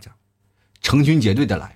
[0.81, 1.75] 成群结队的来。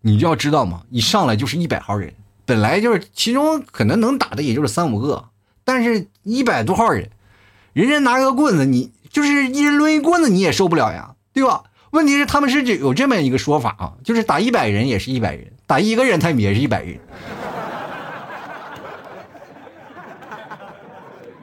[0.00, 2.14] 你就要知道嘛，一上来就是一百号人，
[2.46, 5.28] 本来就是其中可能能打的也就是三五个，
[5.62, 7.10] 但是一百多号人，
[7.74, 11.64] 人家拿个棍子，你就是一人抡一棍子你也受不了呀，对吧？
[11.90, 16.98] 问题是他们是有这么一个说法啊，就是打一百人也是一百人，打一个人他们也是一百人，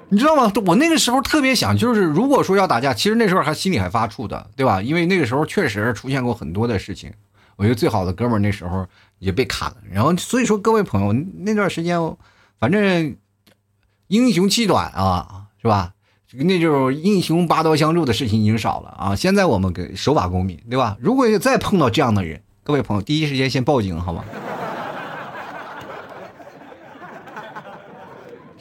[0.09, 0.51] 你知道吗？
[0.65, 4.81] 我那个时候特别想，就是如果说要打架，其实那时候还心里还发怵的，对吧？
[4.81, 7.11] 因为那个时候确实出现过很多的事情。
[7.55, 8.85] 我一个最好的哥们那时候
[9.19, 11.99] 也被砍了，然后所以说各位朋友那段时间，
[12.59, 13.15] 反正
[14.07, 15.93] 英雄气短啊，是吧？
[16.33, 19.15] 那就英雄拔刀相助的事情已经少了啊。
[19.15, 20.97] 现在我们给守法公民，对吧？
[20.99, 24.23] 如果再碰到这样的人，各位朋友第一时间先报警，好吗？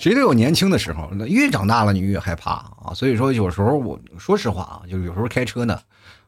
[0.04, 2.92] 谁都有年轻的时候，那越长大了你越害怕啊。
[2.94, 5.80] 所以说有时候我说实话啊，就是有时候开车呢。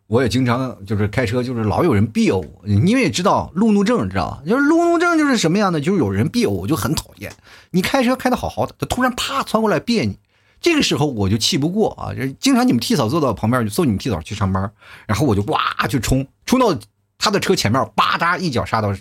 [0.07, 4.43] 我也经常就是开车，就是老有人别我，你们也知道路怒症，知道吧？
[4.47, 7.31] 就是路怒症就是什么样的，就是有人别我，我就很讨厌。
[7.73, 10.19] 你开车开的好好的，他突然啪窜过来别你，
[10.59, 12.15] 这个时候我就气不过啊！
[12.15, 14.73] 就经常你们替嫂坐到旁边，就送你们替嫂去上班，
[15.07, 16.75] 然后我就哇就冲冲到
[17.19, 18.95] 他的车前面，吧嗒一脚刹到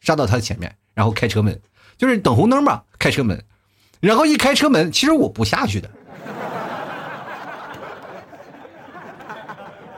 [0.00, 1.60] 刹到他的前面，然后开车门，
[1.98, 3.44] 就是等红灯吧，开车门，
[4.00, 5.90] 然后一开车门，其实我不下去的。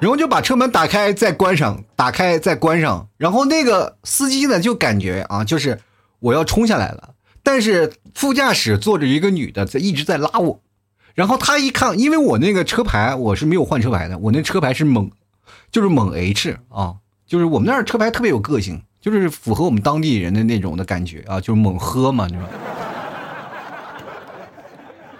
[0.01, 3.09] 然后就把车门打开再关上，打开再关上。
[3.17, 5.81] 然后那个司机呢，就感觉啊，就是
[6.21, 10.61] 我要冲下来了，但是副驾驶坐着一个女的在一直在拉我。
[11.15, 15.11] 然后他一看，因为我那个车牌我是没有换车牌的，我那车牌是猛，
[15.73, 16.95] 就是猛 H 啊，
[17.27, 22.43] 就是我们那儿车牌特别有个性，就是符合我们当地人的那种的感觉啊，就是猛喝嘛，你说。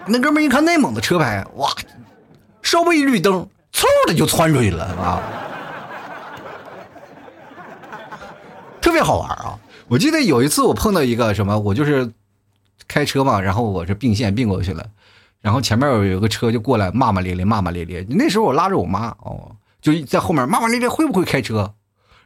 [0.05, 1.69] 那哥们一看内蒙的车牌，哇，
[2.61, 3.47] 稍微一绿灯。
[3.71, 5.21] 嗖的就窜出去了啊！
[8.81, 9.59] 特别好玩啊！
[9.87, 12.11] 我记得有一次我碰到一个什么，我就是
[12.87, 14.83] 开车嘛，然后我是并线并过去了，
[15.39, 18.05] 然后前面有有个车就过来骂骂咧咧，骂骂咧咧。
[18.09, 21.75] 那时候我拉着我妈哦，就在后面骂骂咧咧，会不会开车？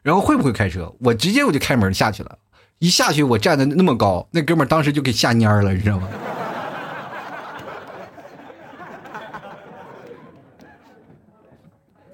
[0.01, 0.95] 然后会不会开车？
[1.01, 2.38] 我直接我就开门下去了，
[2.79, 6.07] 一下去我站的那么高，那哥们当时就给吓蔫了，你知道吗？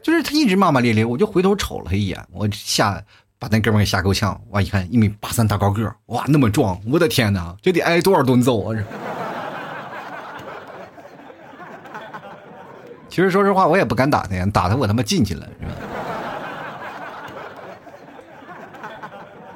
[0.02, 3.04] 就是他一直骂骂咧咧，我就回头瞅了他一眼，我吓
[3.38, 4.40] 把那哥们给吓够呛。
[4.50, 8.76] 哇，一看一米八三大高个，哇，那么壮，我的天哪，这得挨多少顿揍啊！
[8.76, 8.84] 这。
[13.10, 15.72] 其实说实话，我也不敢打他，打他我他妈进去了，是吧？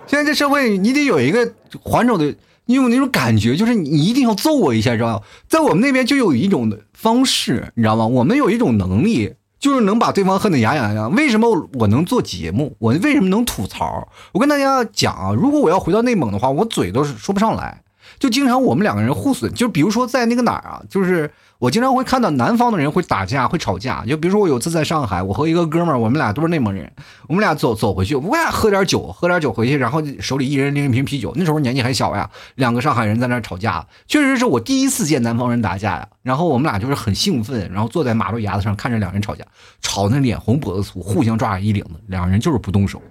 [0.06, 5.22] 现在这社会，你得有一个还手的，你有那种感觉，就是你一定要揍我一下，知道吗？
[5.48, 8.06] 在我们那边就有一种方式，你知道吗？
[8.06, 11.10] 我们有一种能力，就是能把对方恨得牙痒痒。
[11.16, 12.76] 为什么我能做节目？
[12.80, 14.06] 我为什么能吐槽？
[14.34, 17.82] 我跟大家讲啊，如果我要回到内蒙的话，我嘴都是说不上来。
[18.20, 21.32] 就经常我们两个人互损，就比如说在那个哪儿啊，就是
[21.64, 24.04] 我经常会看到南方的人会打架会吵架。
[24.06, 26.92] 就比如说我有次在上海，我和一个哥们儿，我们俩都是内蒙人，
[27.30, 31.32] 我们俩走走回去，我俩喝点酒，喝点酒回去，然后手里一人拎一瓶啤酒。
[31.38, 36.06] 那时候年纪还小呀，两个上海人在那吵架，确实是我第一次见南方人打架呀。
[36.22, 39.46] 然后我们俩就是很兴奋，然后坐在马路牙子上看着两人吵架，
[39.82, 43.02] 吵得脸红脖子粗，互相抓着衣领子，两人就是不动手。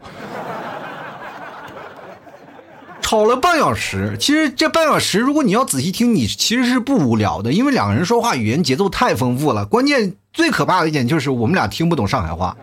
[3.02, 9.66] 吵了半小时，其实这半小时，如果你要仔细听，你其实是不无聊的，因为两个人说话语言节奏太丰富了。
[9.66, 12.56] 关键最可怕的一点就是我们俩听不懂上海话，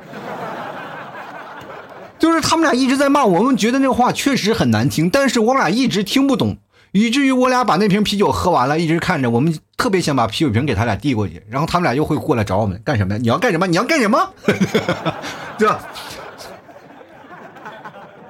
[2.17, 6.57] 就是他们俩一直在骂，我们觉得那个话确实很难听，但是我们俩一直听不懂，
[6.91, 13.19] 以至于我俩把那瓶啤酒喝完了，一直看着，我们特别想把啤酒瓶给他俩递过去，然后他们俩又会过来找我们干什么呀？
[13.21, 13.67] 你要干什么？
[13.67, 14.33] 你要干什么？
[15.59, 15.79] 对吧？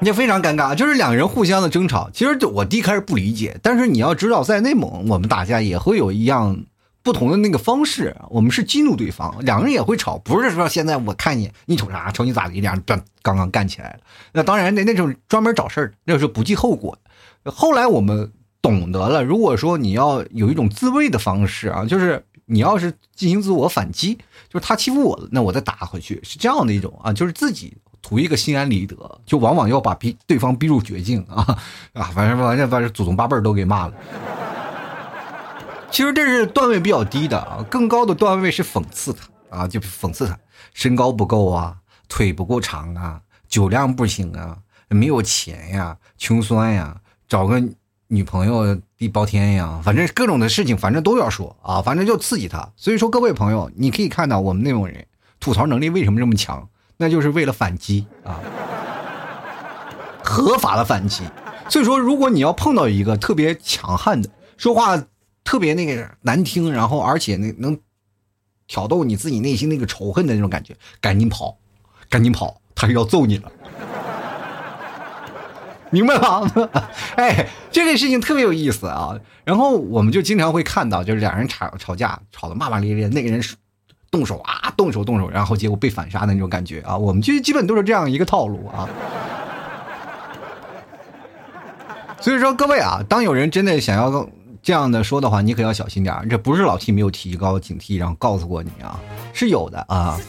[0.02, 2.10] 也非常尴尬，就是两个人互相的争吵。
[2.14, 6.64] 其实我第一开始不理解，但是你要知道，在内蒙我们打架也会有一样
[7.04, 8.16] 不同的那个方式。
[8.30, 14.00] 我们是激怒对方，两个人也会吵，不是说现在我看你，你瞅啥，瞅你咋的，两人刚刚刚干起来了。
[14.32, 16.98] 那当然，那那种专门找事儿，那是不计后果。
[17.44, 18.32] 后来我们
[18.62, 24.16] 懂得了，如果说你要有一种自卫的方式啊，就是你要是进行自我反击，
[24.50, 27.76] 就是他欺负我了，那我再打回去，是这样的一种啊，就是自己。
[28.02, 31.46] 图一个心安理得，就往往要把逼对方逼入绝境啊
[31.94, 32.04] 啊！
[32.14, 33.94] 反正反正反正祖宗八辈都给骂了。
[35.92, 40.38] 其实这是段位比较低的啊，更高的段位是讽刺他啊，就讽刺他
[40.74, 44.58] 身高不够啊，腿不够长啊，酒量不行啊，
[44.88, 46.96] 没有钱呀，穷酸呀，
[47.28, 47.62] 找个
[48.08, 52.70] 女朋友地包天呀，反正各种的事情，反正都要说啊，反正就刺激他。
[52.76, 55.06] 所以说，各位朋友，你可以看到我们内蒙人
[55.40, 56.70] 吐槽能力为什么这么强。
[57.02, 58.42] 那就是为了反击啊，
[60.22, 61.24] 合法的反击。
[61.70, 65.02] 所以说，如果你要碰到一个特别强悍的，说话
[65.46, 67.80] 特别那个难听，然后而且那能
[68.68, 71.58] 挑逗你自己内心那个仇恨的那种感觉，赶紧跑，
[72.10, 73.50] 赶紧跑，他是要揍你了，
[75.90, 76.52] 明白吗？
[77.16, 79.18] 哎，这个事情特别有意思啊。
[79.46, 83.42] 然后我们就经常会看到，就是两人吵吵架，吵得骂骂咧咧，那个人。
[84.12, 88.88] 动手啊，动手动手，然后结果被反杀的那种感觉啊，我们就基本都是这样一个套路啊。
[92.20, 94.30] 所以说各位啊，当有人真的想要
[94.62, 99.00] 这样的说的话，你可要小心点这不是老 T 没有提高警惕，然后告诉过你啊，
[99.34, 100.20] 是有的啊。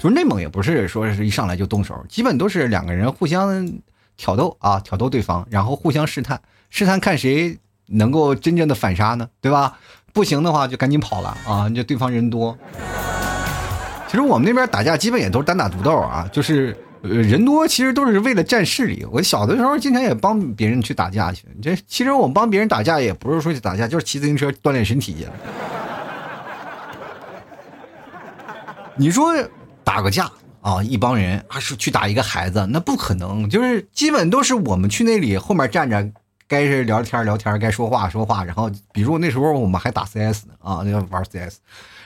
[0.00, 3.68] 就是内蒙也不是说是一上来就动手，基本都是两个人互相
[4.16, 9.78] 挑逗啊，挑逗对方，然后互相试探，试探看谁能够真正的反杀呢，对吧？
[10.12, 12.56] 不行的话就赶紧跑了啊，这对方人多。
[14.08, 19.06] 其实我们那边打架基本也都是单打独斗啊，就是人多，其实都是为了占势力。
[19.12, 21.44] 我小的时候经常也帮别人去打架去。
[21.62, 25.32] 这其实我们帮别人打架也不是说去打架，就是骑自行车锻炼身体去了。
[28.96, 29.32] 你说
[29.84, 30.28] 打个架
[30.62, 33.48] 啊，一帮人还是去打一个孩子，那不可能。
[33.48, 36.10] 就是基本都是我们去那里后面站着，
[36.48, 38.42] 该是聊天聊天，该说话说话。
[38.42, 41.58] 然后比如那时候我们还打 CS 呢啊，那玩 CS。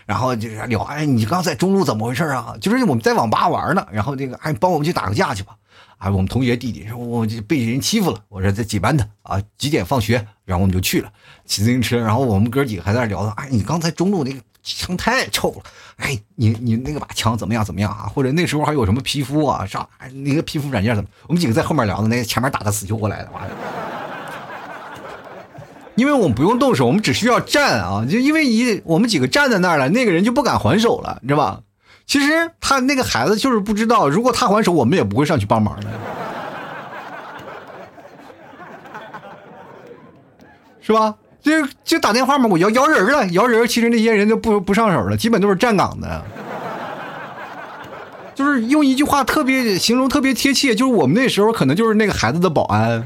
[0.07, 2.55] 然后就是聊，哎，你刚在中路怎么回事啊？
[2.61, 5.57] 就是我们在网吧玩呢，然后这个，哎，帮我们去打个架去吧。
[5.99, 8.19] 啊，我们同学弟弟说，我就被人欺负了。
[8.29, 9.41] 我说在几班的啊？
[9.57, 10.15] 几点放学？
[10.45, 11.13] 然后我们就去了，
[11.45, 11.97] 骑自行车。
[11.97, 13.33] 然后我们哥几个还在那聊呢。
[13.37, 15.63] 哎，你刚才中路那个枪太臭了。
[15.99, 18.11] 哎，你你那个把枪怎么样怎么样啊？
[18.13, 19.65] 或者那时候还有什么皮肤啊？
[19.65, 19.89] 啥？
[20.13, 21.09] 那个皮肤软件怎么？
[21.29, 23.55] 我们几个在后面聊呢，那个前面打的死去活来的，完了。
[25.95, 28.07] 因为我们不用动手，我们只需要站啊！
[28.11, 31.61] 就因为一我们几个站在那儿了，那个人就不敢还手了，你知道吧？
[32.07, 35.87] 其实他那个孩子就是不知道，如果他还手，我们也不会上去帮忙的，
[40.81, 41.15] 是吧？
[41.43, 41.53] 就
[41.85, 46.25] 就打电话嘛，我摇摇人了，摇人，其实那些人都不不上手了，基本都是站岗的，
[48.35, 53.05] 就是用一句话特别形容特别贴切，就是我们那时候可能就是那个孩子的保安。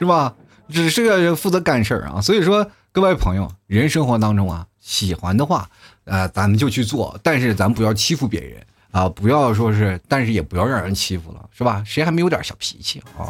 [0.00, 0.34] 是吧？
[0.70, 5.68] 只是个负责干事儿啊，所以说各位朋友，人生活当中啊，喜欢的话，
[6.04, 11.82] 呃，咱们就去做，但是咱不要欺负别人啊，不要说是，但是也不要让人欺负了，是吧？
[11.84, 13.28] 谁还没有点小脾气啊？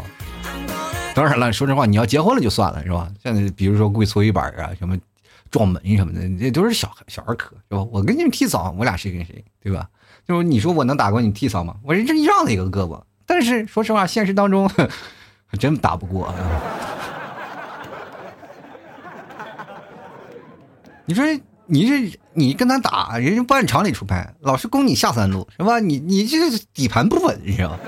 [1.13, 3.11] 当然了，说实话，你要结婚了就算了，是吧？
[3.23, 4.97] 现在比如说跪搓衣板啊，什么
[5.51, 7.83] 撞门什么的，这都是小小儿科，是吧？
[7.91, 9.89] 我跟你们替嫂，我俩谁跟谁，对吧？
[10.29, 11.75] 就是你说我能打过你替嫂吗？
[11.83, 14.71] 我人这一样的一个胳膊，但是说实话，现实当中
[15.51, 16.33] 还真打不过。
[21.05, 21.25] 你说
[21.67, 25.81] 你这你跟他打，人家不按常理出牌，老是攻你下三路，是吧？
[25.81, 27.77] 你你这底盘不稳，是吧？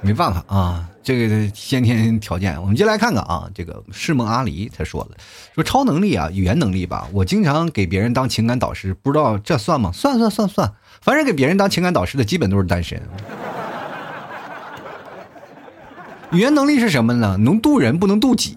[0.00, 2.58] 没办法啊，这个先天条件。
[2.60, 5.16] 我们就来看看啊，这个世梦阿离他说了，
[5.54, 7.06] 说超能力啊，语言能力吧。
[7.12, 9.90] 我经常给别人当情感导师，不知道这算吗？
[9.92, 10.72] 算算算算，
[11.02, 13.02] 凡是给别人当情感导师的，基本都是单身。
[16.32, 17.36] 语言能力是什么呢？
[17.40, 18.56] 能渡人，不能渡己。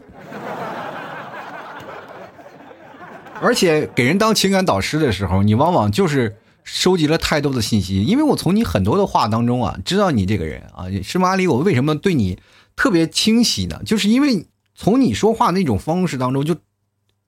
[3.42, 6.36] 而且给人当情感导师的时候，你往往就是。
[6.66, 11.36] 收集了太多的信息，因为我从你很多的话当中啊，知道你这个人啊，是马？
[11.36, 12.38] 里，我为什么对你
[12.76, 13.82] 特别清晰呢？
[13.84, 14.46] 就是因为
[14.76, 16.56] 从你说话那种方式当中，就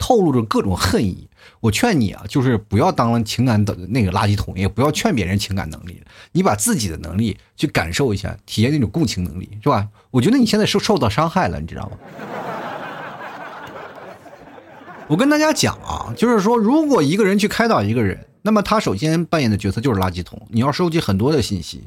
[0.01, 1.29] 透露着各种恨意。
[1.59, 9.87] 我劝你啊，就是不要当情感的那个垃圾桶，也不要劝别人情感能力，你把自己的能力去感受一下，体验那种共情能力，是吧？
[10.09, 11.91] 我觉得你现在受受到伤害了，你知道吗？
[15.07, 18.25] 我跟大家讲啊，就是说，如果一个人去开导一个人。
[18.43, 21.83] 那么他首先扮演的角色就是垃圾桶，你要收集很多的信息。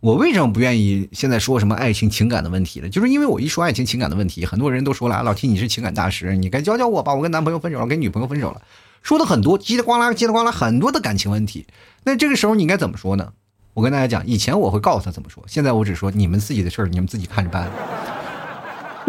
[0.00, 2.88] 我为什么不愿意现在说什么爱情情感的问题呢？
[2.88, 7.14] 就是因为我一说爱情情感的问题，很多人都说了，老提你是情感大师，你该教教我吧。
[7.14, 8.62] 我跟男朋友分手了，跟女朋友分手了，
[9.02, 11.66] 说的很多，叽里呱啦，叽里呱啦，很多的感情问题。
[12.04, 13.32] 那这个时候你应该怎么说呢？
[13.74, 17.70] 我跟大家讲，以前我会告诉他怎么说，现在我只说你们自己的事儿，你们自己看着办。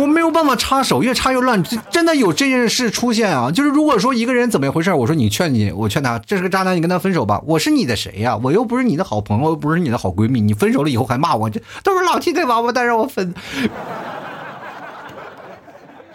[0.02, 1.62] 我没有办法插手，越插越乱。
[1.92, 3.52] 真的有这件事出现啊！
[3.52, 7.40] 就是如果说一个人怎么回事，我说你劝你，我劝他，这是个渣男，你跟他分手吧。
[7.46, 8.36] 我是你的谁呀？
[8.44, 10.42] 我又不是你的好朋友，又不是你的好闺蜜。
[10.42, 13.34] 你分手了以后还骂我，这都是老七对王八蛋让我分，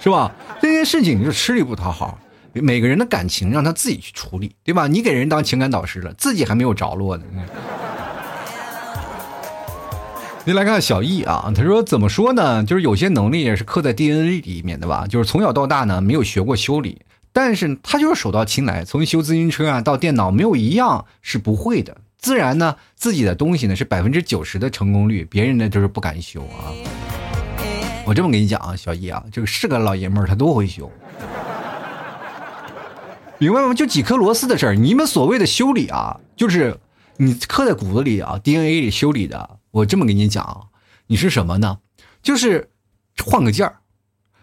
[0.01, 0.32] 是吧？
[0.61, 2.18] 这件事情就吃力不讨好。
[2.55, 4.89] 每个人的感情让他自己去处理，对吧？
[4.89, 7.24] 你给人当情感导师了，自己还没有着落呢。
[10.49, 12.62] 你来看小易啊，他说怎么说呢？
[12.62, 15.05] 就是有些能力也是刻在 DNA 里面的吧。
[15.09, 21.97] 就是从小到大呢，没有学过修理，但是他就是手到擒来，从修自行车啊到电脑，没有一样是不会的。
[22.16, 26.70] 自然呢，自己的东西呢是百分之九十的成功率，别人呢就是不敢修啊。
[28.05, 30.88] 我这么跟你讲啊，小易啊，这个是个老爷们儿，他都会修，
[33.38, 33.74] 明白吗？
[33.74, 36.78] 就几颗螺丝的事儿，你们所谓的修理啊，就是
[37.16, 39.55] 你刻在骨子里啊，DNA 里修理的。
[39.77, 40.68] 我这么跟你讲，
[41.09, 41.81] 你是什么呢？
[42.22, 42.70] 就是
[43.22, 43.81] 换个件儿。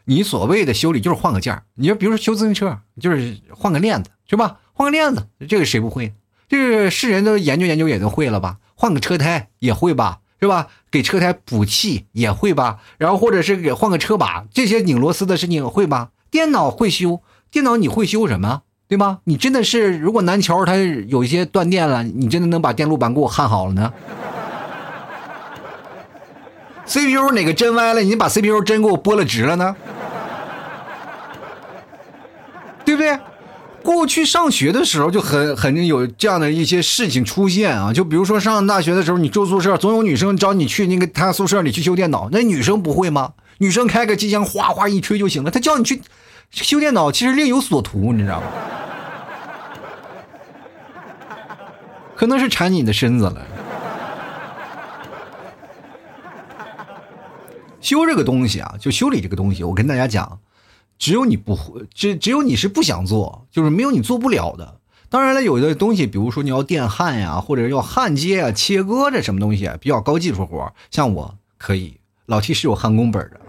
[0.06, 1.64] 你所谓的修理就是换个件儿。
[1.74, 4.60] 你就比如说修自行车，就是换个链子，是吧？
[4.74, 6.14] 换个链子，这个谁不会？
[6.48, 8.60] 这个是人都研究研究也都会了吧？
[8.76, 10.20] 换个车胎也会吧？
[10.40, 10.68] 是吧？
[10.92, 12.80] 给车胎补气也会吧？
[13.00, 16.12] 然后或者是给换个车把，这些拧螺丝的事情会吧？
[16.30, 18.62] 电脑会修，电脑你会修什么？
[18.88, 19.22] 对吗？
[19.24, 23.92] 你真的是，如果南桥它有一些断电了，你真的能把电路板给我焊好了呢
[26.86, 28.02] ？CPU 哪个针歪了？
[28.02, 29.76] 你把 CPU 针给我拨了直了呢？
[32.86, 33.18] 对不对？
[33.82, 43.34] 过去上学的时候就很很有这样的一些事情出现啊，就比如说上大学的时候，你住宿舍，总有女生找你去那个她宿舍里去修电脑，那女生不会吗？
[43.58, 46.02] 女生开个机箱哗哗一吹就行了，她叫你去
[46.52, 48.48] 修电脑，其实另有所图，你知道吗？
[52.16, 53.46] 可能是馋你的身子了。
[57.84, 60.40] 修这个东西啊，就修理这个东西，我跟大家讲，
[60.98, 64.80] 只有你不会，只只有你是不想做，就是没有你做不了的。
[65.10, 73.42] 当然了，有的东西，比如说你要电焊呀，或者要焊接啊、切割这什么东西，比较高技术活像我可以，老七是有焊工本的，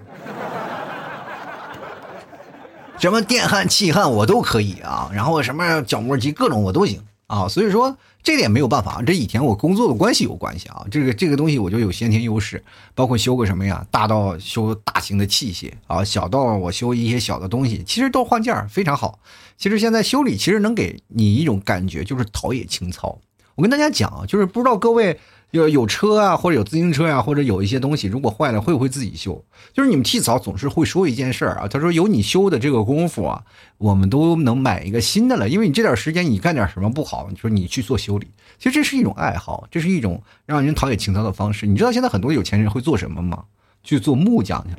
[2.98, 7.96] 什么电焊、气焊我都可以啊，然后什么角磨机各种我都行啊，所以说。
[8.24, 10.84] 这点没有办法，这以前我工作的关系有关系啊。
[10.90, 12.64] 这个这个东西我就有先天优势，
[12.94, 19.20] 包括修个什么呀，大到修大型的器械啊，小到我修一些小的东西，其实都换件儿非常好。
[19.58, 23.18] 其实现在修理其实能给你一种感觉，就是陶冶情操。
[23.56, 25.20] 我跟大家讲啊，就是不知道各位。
[25.54, 29.44] 有有车啊，或者有自行车呀，或者有一些东西，如果坏了，会不会自己修？
[29.72, 33.44] 就是你们剃草总是会说一件事儿啊，他说有你修的这个功夫啊，
[33.78, 35.48] 我们都能买一个新的了。
[35.48, 37.28] 因为你这点时间，你干点什么不好？
[37.30, 38.26] 你说你去做修理，
[38.58, 41.68] 其实这是一种爱好，这是一种让人陶冶情操的方式。
[41.68, 43.44] 你知道现在很多有钱人会做什么吗？
[43.84, 44.74] 去做木匠去。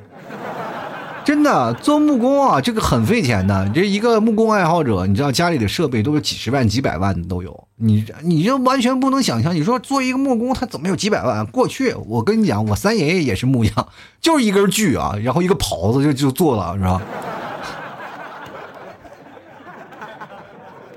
[1.26, 3.68] 真的做木工啊，这个很费钱的。
[3.74, 7.68] 这一个木工爱好者，你知道家里的设备都是几十万、几百万的都有。
[7.78, 11.44] 你你就完全不能想象，你说做一个木工，他怎么有几百万？
[11.48, 13.88] 过去我跟你讲，我三爷爷也是木匠，
[14.22, 17.02] 就是一根锯啊，然后一个刨子就就做了，是吧？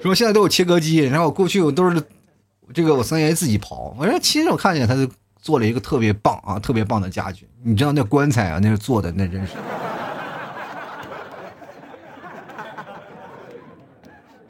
[0.02, 2.02] 说现在都有切割机，然后过去我都是
[2.74, 3.94] 这个我三爷爷自己刨。
[3.98, 5.10] 我这亲手看见他就
[5.40, 7.48] 做了一个特别棒啊，特别棒的家具。
[7.64, 9.54] 你知道那棺材啊，那是做的那真是。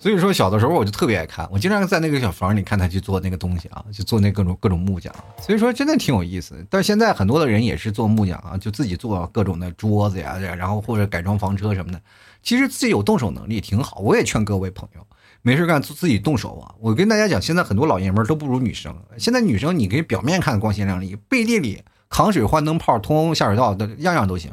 [0.01, 5.13] 所以说，小的时候我就特别爱看，我经常在那个小房里看他去做那个东西啊，就做那各种各种木匠。
[5.41, 6.55] 所以说，真的挺有意思。
[6.71, 12.01] 但是现在很多的人也是做木匠啊，就自己做各种的桌子呀，然后或者改装房车什么的。
[12.43, 15.05] 其实自己有动手能力挺好，我也劝各位朋友，
[15.43, 16.73] 没事干自己动手啊。
[16.79, 18.95] 我跟大家讲，现在很多老爷们都不如女生。
[19.17, 24.53] 现在女生你可以表面看光鲜亮丽，背地里扛水换灯泡、通下水道的样样都行。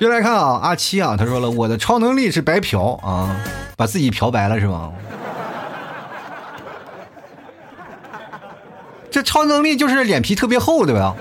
[0.00, 3.36] 接来看啊，阿七啊，他说了，我的超能力是白嫖啊，
[3.76, 4.90] 把自己嫖白了是吗？
[9.10, 11.14] 这超能力就是脸皮特别厚，对吧？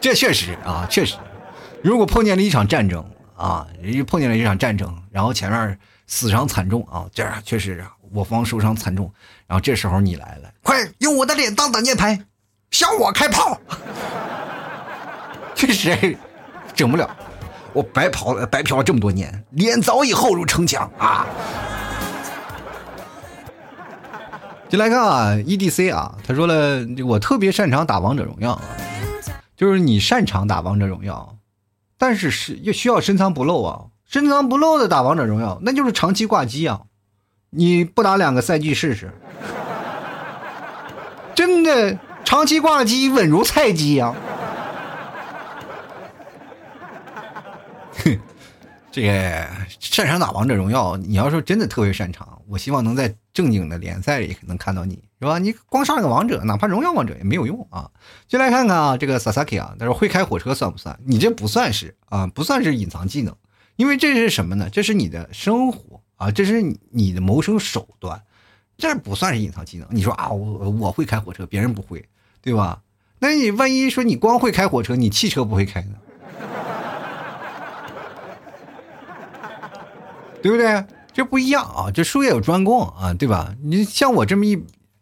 [0.00, 1.16] 这确实啊，确实，
[1.82, 3.04] 如果碰见了一场战争
[3.36, 3.66] 啊，
[4.06, 9.12] 碰见了一场战争，然后前面死伤惨重啊，这样确实我方受伤惨重，
[9.48, 12.20] 然后这时候你来了，快用我的脸当挡箭牌，
[12.70, 13.58] 向我开炮，
[15.56, 16.16] 确实。
[16.74, 17.08] 整不了，
[17.72, 21.26] 我白跑了，白嫖了这么多年，脸早已厚如城墙啊！
[24.68, 28.58] 进来看啊，E D C 啊，他说了，我特别擅长打王者荣耀，
[29.54, 31.36] 就是你擅长打王者荣耀，
[31.98, 36.80] 但是是又需要深藏不露啊，深藏不露的打王者荣耀，那就是长期挂机啊！
[37.50, 39.12] 你不打两个赛季试试？
[41.34, 44.14] 真的长期挂机稳如菜鸡呀！
[48.92, 49.48] 这个
[49.80, 55.38] 擅长打王者荣耀，你要说真的特别擅长，我希望能在正经的联赛里能看到你，是吧？
[55.38, 57.90] 你光上个王者，哪怕荣耀王者也没有用啊！
[58.28, 60.98] 就来看看啊，这个 Sasaki 啊，他说会开火车算不算？
[61.06, 63.34] 你这不算是啊，不算是隐藏技能，
[63.76, 64.68] 因为这是什么呢？
[64.70, 68.22] 这是你的生活啊，这是你的谋生手段，
[68.76, 69.88] 这不算是隐藏技能。
[69.90, 72.06] 你说啊，我我会开火车，别人不会，
[72.42, 72.82] 对吧？
[73.20, 75.96] 那你万一说你光会开火车，你汽车不会开呢？
[80.42, 80.84] 对不对？
[81.14, 81.90] 这不一样啊！
[81.92, 83.54] 这术业有专攻啊，对吧？
[83.62, 84.52] 你像我这么一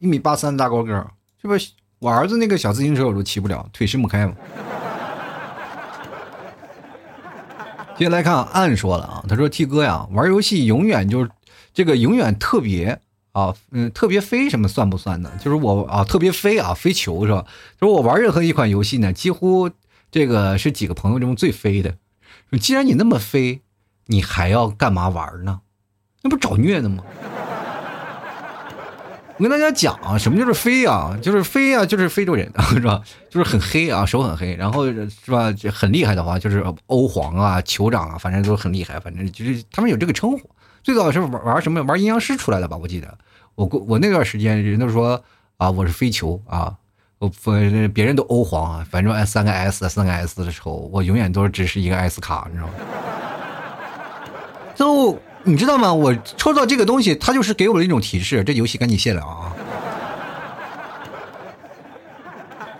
[0.00, 1.06] 一米八三的大高个，
[1.40, 1.54] 这不
[2.00, 4.34] 我儿子那个小自行车我都骑不了，腿伸不开嘛。
[7.96, 11.30] 接下来看暗说了啊，他说：“T 哥呀，玩游戏永远就是
[11.72, 15.30] 这个永远特别啊，嗯，特别飞什么算不算呢？
[15.40, 17.46] 就是我啊，特别飞啊，飞球是吧？
[17.80, 19.70] 就是我玩任何一款游戏呢，几乎
[20.10, 21.94] 这个是几个朋友中最飞的。
[22.60, 23.60] 既然你那么飞。”
[24.10, 25.60] 你还要干嘛玩呢？
[26.20, 27.04] 那不找虐呢吗？
[29.36, 31.16] 我跟大家讲啊，什么就是飞啊？
[31.22, 33.00] 就是飞啊，就是非洲人啊是吧？
[33.30, 35.54] 就是很黑啊，手很黑，然后是吧？
[35.72, 38.98] 很厉害的话，就是欧皇啊、酋长啊，反正都很厉害。
[38.98, 40.40] 反正就是他们有这个称呼。
[40.82, 41.80] 最早是玩玩什么？
[41.84, 42.76] 玩阴阳师出来的吧？
[42.76, 43.16] 我记得
[43.54, 45.22] 我过我那段时间，人都说
[45.56, 46.74] 啊，我是飞球啊，
[47.20, 47.30] 我
[47.94, 52.72] 别人都欧皇啊，反正三个 S 三个 S 的时候，我永远都只是一个 S 卡，你知道吗？
[54.80, 55.92] 都你知道吗？
[55.92, 59.52] 我抽到这个东西，它就是给我了一种提示，这游戏赶紧卸了啊！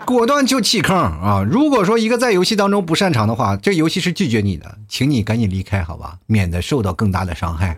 [0.03, 1.45] 果断就弃坑啊！
[1.47, 7.77] 如果说一个在游戏当中不擅长的话，这游戏是拒绝你的，请你赶紧离开，好吧，免得受到更大的伤害。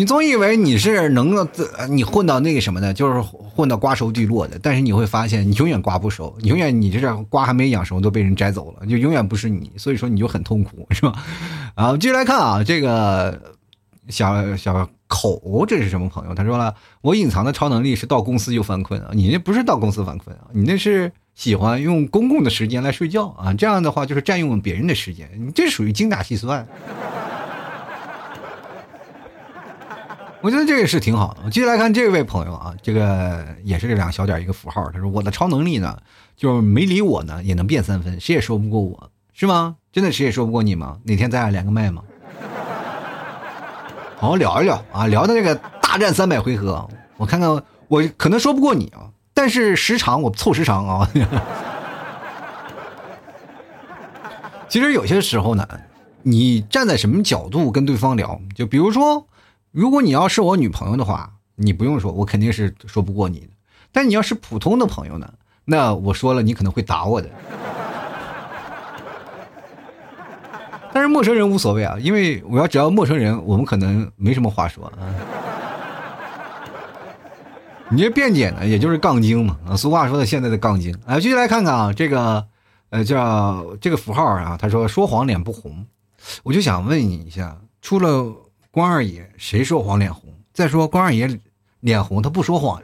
[0.00, 1.46] 你总以为你是能够
[1.90, 11.12] 你混到那个什么的，就是混到瓜熟蒂落的，但是你会发现你永远瓜不熟，永远你这瓜还没养熟都被人摘走了，就永远不是你，所以说你就很痛苦，是吧？
[11.74, 13.38] 啊，继续来看啊，这个
[14.08, 16.34] 小小口这是什么朋友？
[16.34, 26.66] 他说了，我隐藏的超能力是到公司就犯困啊，你那不是到公司犯困啊，你那是喜欢用公共的时间来睡觉啊，这样的话就是占用别人的时间，你这属于精打细算。
[30.42, 31.40] 我觉得这个是挺好的。
[31.44, 34.90] 我接下来看这位朋友啊，这个也是这两个小点一个符号。
[34.90, 35.98] 他说：“我的超能力呢，
[36.34, 39.76] 就是没理我呢也能变三分，谁也说不过我，是吗？
[39.92, 40.96] 真的谁也说不过你吗？
[41.04, 42.02] 哪天咱俩连个麦吗？
[44.16, 46.88] 好好聊一聊啊，聊的这个大战三百回合，
[47.18, 51.10] 我看看我可能说不过你啊，但是时长我凑时长啊。
[54.70, 55.68] 其实有些时候呢，
[56.22, 59.26] 你站在什么角度跟对方聊，就比如说。”
[59.72, 63.48] 如果你要是我女朋友的话，你不用说，我肯定是说不过你的。
[63.92, 65.32] 但你要是普通的朋友呢，
[65.64, 67.28] 那我说了你可能会打我的。
[70.92, 74.98] 但是陌生人无所谓啊，因为我要只要陌生人，我们可能没什么话说啊。
[77.90, 79.76] 你这辩解呢，也就是杠精嘛啊。
[79.76, 80.96] 俗话说的，现在的杠精。
[81.06, 82.44] 啊，继续来看看啊，这个
[82.90, 85.86] 呃叫这个符号啊，他说说谎脸不红，
[86.42, 88.34] 我就想问你一下，除了
[88.72, 90.32] 关二爷，谁说谎脸红？
[90.54, 91.40] 再说关二爷
[91.80, 92.80] 脸红，他不说谎。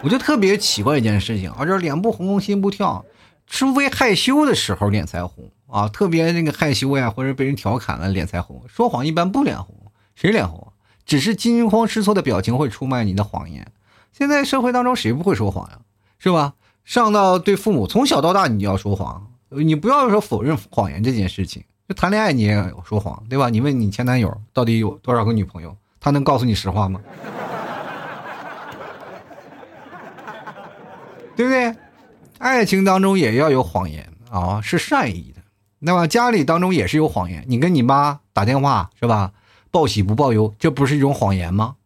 [0.00, 3.04] 我就特别奇怪一件事情啊，就是脸不红心不跳，
[3.46, 8.62] 除非害羞的时候脸才红啊，特别那个害羞呀，或者被人调侃了脸才红。
[8.66, 9.74] 说谎一般不脸红，
[10.14, 10.72] 谁脸红？
[11.04, 13.70] 只是惊慌失措的表情会出卖你的谎言。
[14.10, 15.80] 现在社会当中谁不会说谎呀？
[16.18, 16.54] 是吧？
[16.82, 21.64] 上到对父母，从小到大你就要说谎，你不要说否认谎言这件事情。
[21.88, 23.50] 就谈恋爱你也说谎，对吧？
[23.50, 27.00] 你问你前男友到底有多少个女朋友，他能告诉你实话吗？
[31.36, 31.74] 对不对？
[32.38, 35.42] 爱情当中也要有谎言啊，是善意的。
[35.78, 39.32] 那么家里当中也是有谎言，你跟你妈打电话是吧？
[39.70, 41.76] 报喜不报忧，这不是一种谎言吗？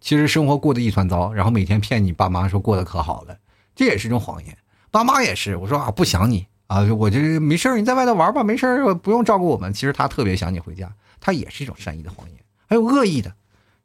[0.00, 3.38] 其实生活过得一团糟，然后每天骗你爸妈说过得可好了，
[3.74, 4.54] 这也是一种谎言。
[4.90, 9.72] 爸妈也是，我说啊不想你啊，我这没事你在外头玩吧，没事不用照顾我们。
[9.72, 12.38] 其实他特别想你回家，他也是一种善意的谎言。
[12.68, 13.34] 还有恶意的，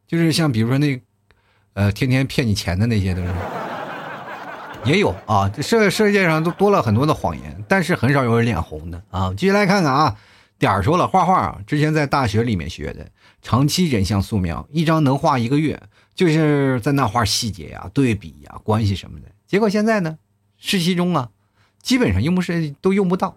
[0.05, 1.01] 就是像比如说那，
[1.73, 3.33] 呃，天天骗你钱的那些都是，
[4.85, 5.49] 也有啊。
[5.49, 9.33] 这世世界上都多了很多的谎言，但是很少有人脸红的啊。
[9.35, 10.15] 继续来看看啊，
[10.59, 13.07] 点儿说了画画啊，之前在大学里面学的。
[13.41, 15.81] 长期人像素描，一张能画一个月，
[16.13, 19.27] 就是在那画细节呀、对比呀、关系什么的。
[19.47, 20.19] 结果现在呢，
[20.59, 21.29] 实习中啊，
[21.85, 23.35] 基本上用不是都用不到。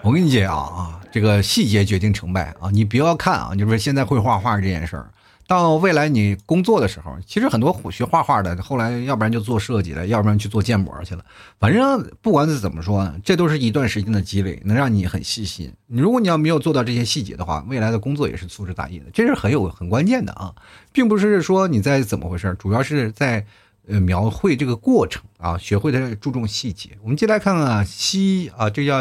[0.00, 5.10] 我跟你讲啊，这个细节决定成败啊，你不要看啊，就是现在会画画这件事儿。
[5.46, 11.22] 到未来你工作的时候，其实很多学画画的，后来要不然就做设计了，要不然去做建模去了。
[11.60, 15.70] 反正不管是怎么说呢，这都是一段时间的积累，能让你很细心。
[15.88, 20.54] 你如果你要没有做到这些细节的话，未来的工作也是粗枝大叶的，这是很有很关键的啊，
[20.90, 23.44] 并不是说你在怎么回事，主要是在
[23.86, 26.96] 呃描绘这个过程啊，学会的注重细节。
[27.02, 28.96] 我们接来看看，西啊，这叫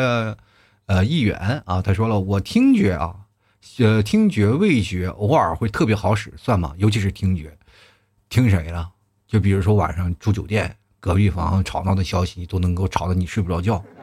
[0.86, 3.16] 呃议员啊，他说了，我听觉啊。
[3.80, 6.74] 呃，听觉、味觉偶尔会特别好使，算吗？
[6.78, 7.58] 尤其是听觉，
[8.28, 8.90] 听谁了？
[9.26, 13.82] 就比如说晚上住酒店，隔壁房吵闹的消息都能够吵得你睡不着觉。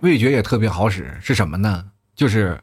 [0.00, 1.84] 味觉也特别好使，是什么呢？
[2.14, 2.58] 就是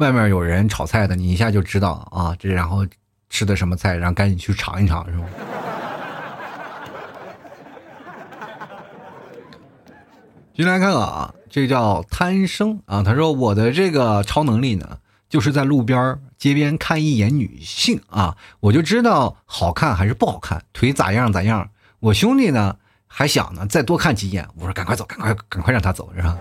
[0.00, 2.86] 外面有人炒菜的，你一下就知道啊，这然后
[3.28, 5.26] 吃的什么菜，然后赶紧去尝一尝，是吗？
[10.56, 13.02] 进来看啊，这叫贪生啊。
[13.02, 14.96] 他说我的这个超能力呢，
[15.28, 21.68] 就是在路边街边看一眼女性啊，我就知道好看还是不好看，腿咋样咋样。
[21.98, 22.76] 我兄弟呢
[23.06, 26.38] 还想呢再多看几眼，我说赶快走，赶快赶快让他走，是吧？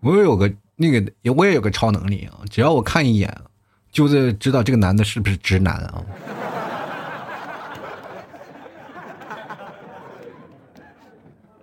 [0.00, 3.36] 我也有个那个，我也有个超能力啊，只要我看一眼，
[3.90, 6.04] 就是知道这个男的是不是直男啊。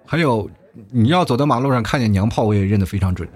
[0.05, 0.49] 还有，
[0.91, 3.27] 你要走到马路上看见娘炮，我也认得非常准。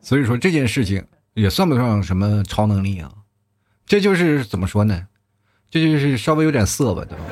[0.00, 1.04] 所以说这件事情
[1.34, 3.10] 也算不上什么超能力啊，
[3.84, 5.06] 这就是怎么说呢？
[5.68, 7.24] 这就是稍微有点色吧，对吧？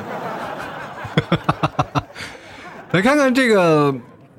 [2.94, 3.92] 来看看这个，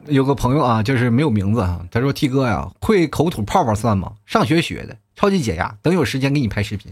[0.06, 4.14] 有个朋友啊，就是没有名字啊，他说：“T 哥呀，会口吐泡泡算吗？
[4.26, 5.76] 上学学的，超级解压。
[5.82, 6.90] 等有时间给你拍视频，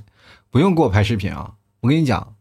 [0.51, 2.33] 不用给我拍视频啊，我跟你讲。”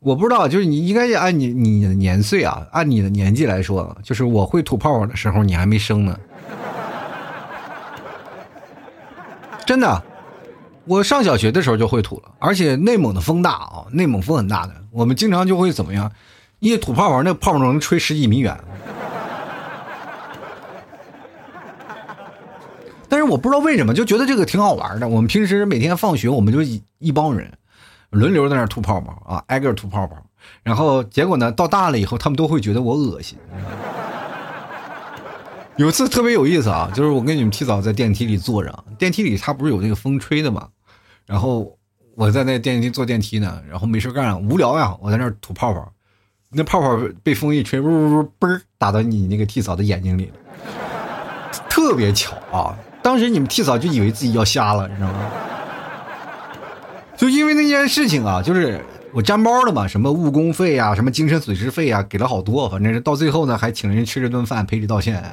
[0.00, 6.18] 我不知道，就是你应该按你你的年岁啊，按你的年纪来说，就是我会吐泡泡的时候，你还没生呢。
[9.66, 10.02] 真的，
[10.86, 16.10] 我上小学的时候就会吐了，而且内蒙的风大啊，内蒙风很大的，我们经常就会怎么样，
[16.60, 18.58] 一吐泡泡，那泡泡能吹十几米远。
[23.08, 25.08] 但是我不知道为什么，就觉得这个挺好玩的。
[25.08, 27.50] 我们平时每天放学，我们就一一帮人。
[28.10, 30.16] 轮流在那吐泡泡啊，挨个吐泡泡，
[30.62, 33.38] 然后结果呢，到大了以后，他们都会觉得我恶心。
[35.76, 40.68] 有一次特别有意思啊，就是我跟你们提早在电梯里坐着，电梯里它不是有那个风吹的嘛，
[41.26, 41.76] 然后
[42.16, 45.92] 我在那电梯坐电梯呢，然后没事干，无聊呀，我在那吐泡泡，
[46.50, 50.32] 那泡泡被风一吹，呜呜呜，嘣儿打到你那个替嫂的眼睛里了，
[51.68, 52.74] 特别巧啊！
[53.02, 55.18] 当时你们替嫂就以为自己要瞎了，你知道吗？
[57.16, 58.80] 就因为那件事情啊，就是
[59.12, 65.22] 我沾包了嘛，什么误工费啊，什么精神损失费啊，给了好多，反正是到最后呢，还请人吃了顿饭，赔礼道歉。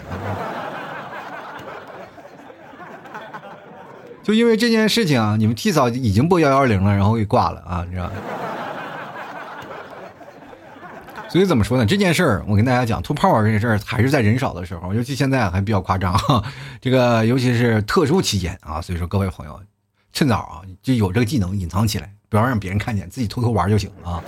[4.21, 8.11] 就因为这件事情啊，你们替嫂已经拨幺幺零了，然后给挂了啊，你知道吗。
[11.35, 11.85] 所以怎么说呢？
[11.85, 16.17] 这件事儿，我跟大家讲，吐泡泡这件事儿，还是在人少的时候，尤其现在还比较夸张。
[16.79, 19.59] 这个尤其是特殊期间啊，所以说各位朋友，
[20.13, 24.23] 趁早啊，就有这个技能隐藏起来，不要让别人看见，自己偷偷玩就行啊。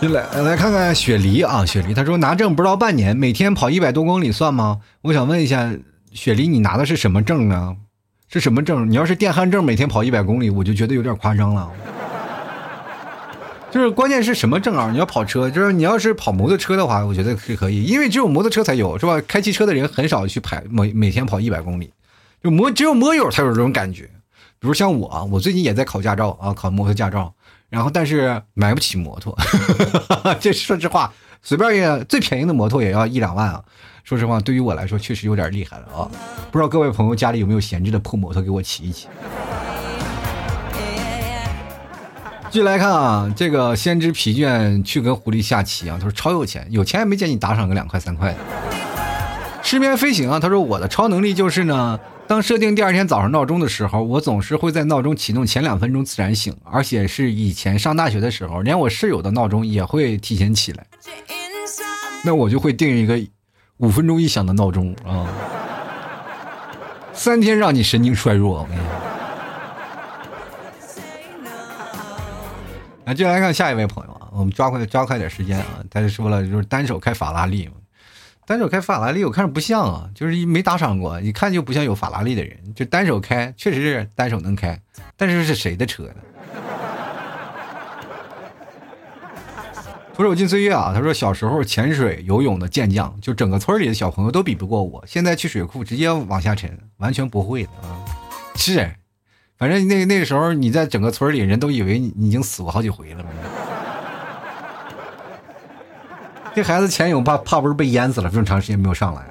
[0.00, 4.80] 就来来看看雪梨啊，雪梨他说拿证不到半年，每天跑一百多公里算吗？
[5.02, 5.70] 我想问一下，
[6.12, 7.76] 雪梨你拿的是什么证呢？
[8.28, 8.90] 是什么证？
[8.90, 11.70] 你要是电焊证，每天跑一百公里，我就觉得有点夸张了。
[13.72, 14.90] 就是关键是什么证啊？
[14.92, 19.18] 你要跑车，就是你要是跑摩托车的话，我觉得是可以，因为只有摩托车才有，是吧？
[19.26, 21.90] 开汽车的人很少去排每每天跑一百公里，
[22.44, 24.10] 就摩只有摩友才有这种感觉。
[24.58, 27.32] 比如像我，我最近也在考驾照啊，考摩托驾照，
[27.70, 29.34] 然后但是买不起摩托，
[30.38, 31.10] 这说实话，
[31.42, 33.64] 随便也最便宜的摩托也要一两万啊。
[34.04, 36.10] 说实话，对于我来说确实有点厉害了啊！
[36.50, 39.06] 不知道各位朋友家里有没有闲置的破摩托，给我骑一骑。
[42.52, 48.38] 继续来看啊，这个先知疲倦去跟狐狸下棋啊，他说超有钱，有钱也没见你打赏个两块三块的。
[49.62, 60.84] 失眠飞行啊，他说我的超能力就是呢，当设定第二天早上闹钟的时候，我总是会在闹钟启动前两分钟自然醒，而且是以前上大学的时候，连我室友的闹钟也会提前起来。
[62.22, 63.18] 那我就会定一个。
[63.78, 65.26] 五分钟一响的闹钟啊，
[67.12, 68.60] 三天让你神经衰弱。
[68.60, 69.11] 我跟你讲，
[73.14, 75.84] 接下来看下一位朋友啊，我们抓快抓快点时间啊。
[75.90, 77.74] 他就说了，就是单手开法拉利嘛，
[78.46, 82.56] 单手开法拉利，我看着不像啊，就是没打赏过，一看就不像有法拉利的人。
[82.74, 84.80] 就单手开，确实是单手能开，
[85.16, 86.14] 但是是谁的车呢？
[90.14, 90.92] 徒手进岁月啊！
[90.94, 95.02] 他说小时候潜水游泳的健将，就整个村里的小朋友都比不过我。
[95.06, 97.96] 现在去水库直接往下沉，完全不会的啊！
[98.54, 98.94] 是，
[99.62, 103.24] 反正那那个时候你在整个村里人都以为你已经死过好几回了。
[106.52, 109.22] 这孩子潜泳怕怕不是被淹死了，这么长时间没有上来。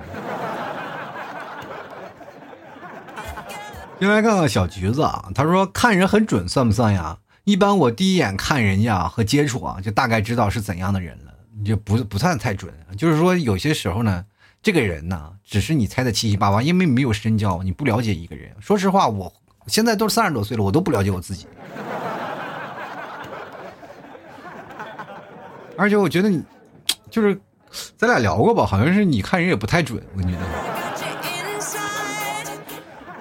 [4.00, 7.18] 先来看看小橘子啊，他说看人很准，算不算呀？
[7.44, 11.34] 一般我第一眼看人家和接触啊，就大概知道是怎样的人了，
[11.66, 12.74] 就不不算太准。
[12.96, 14.24] 就是说有些时候呢，
[14.64, 18.56] 这个人呢，只是你猜的七七八八，因为没有深交，你不了解一个人。
[18.62, 19.34] 说实话，我
[19.68, 21.48] 现在都三十多岁了，我都不了解我自己。
[25.78, 26.44] 而且我觉得你，
[27.10, 27.40] 就是
[27.98, 30.38] 咱俩聊过吧，好像是你看人也不太准，我觉得。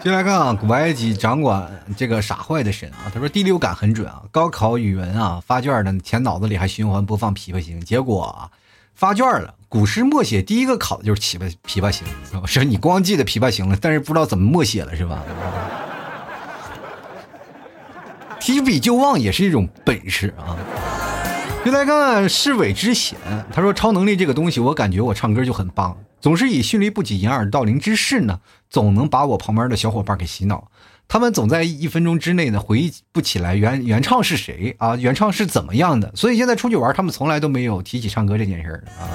[0.02, 4.22] 接来看啊，古埃及掌管这个傻坏的神啊，他说第六感很准啊。
[4.30, 8.50] 高考语文啊发卷的前脑子里还循环播放《琵琶行》，结果啊
[8.94, 12.06] 发卷了，古诗默写第一个考的就是《琵琶琵琶行》，
[12.46, 15.22] 是你光记得《琵琶行》了，但是不知道怎么默写了是吧？
[18.40, 20.56] 提笔就忘也是一种本事啊。
[21.62, 23.18] 就来看世伟之险，
[23.52, 25.96] 他说超能力这个东西，我感觉我唱歌就很棒。
[26.20, 30.70] 总是以迅雷不及掩耳盗铃之势呢，总能把我旁边的小伙伴给洗脑。
[31.06, 36.10] 他们总在一分钟之内呢回忆不起来原原唱是谁啊，原唱是怎么样的。
[36.14, 39.08] 所以现在出去玩，他们从来都没有提起唱歌这件事儿啊。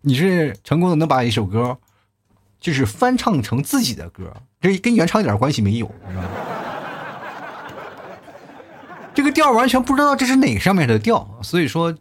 [0.00, 1.76] 你是成功的能把一首歌，
[2.60, 6.24] 就是翻唱成自己的歌，这跟原唱一点关系没有，是吧？
[9.16, 11.94] 这个调完全不知道这是哪上面的调，所以说，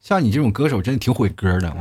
[0.00, 1.72] 像你这种歌手真的挺毁歌的。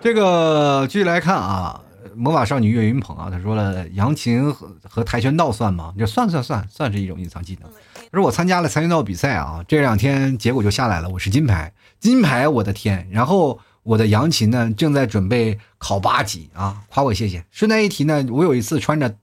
[0.00, 1.82] 这个继续来看啊，
[2.14, 5.92] 魔法少女岳云鹏啊，他说了，扬琴和和跆拳道算吗？
[5.98, 7.70] 这算算算算是一种隐藏技能。
[8.10, 13.06] 他说我参加了跆拳道比赛啊，这两天结果就下来了，我是金牌，金牌，我的天！
[13.10, 17.44] 然后我的扬琴呢，正在准备考八级啊，夸我谢谢。
[17.50, 19.14] 顺带一提呢，我有一次穿着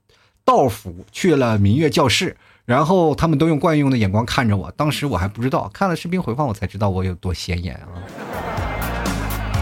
[0.48, 2.34] 道府去了民乐教室，
[2.64, 7.92] 然后他们都用惯用的眼光看着我，当时我还不知道，看了视频回放我才知道我有多显眼啊。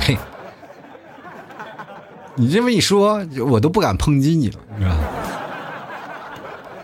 [0.01, 0.17] 嘿。
[2.37, 4.97] 你这么一说，我都不敢抨击你了，是吧？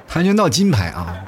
[0.08, 1.24] 跆拳道金牌啊，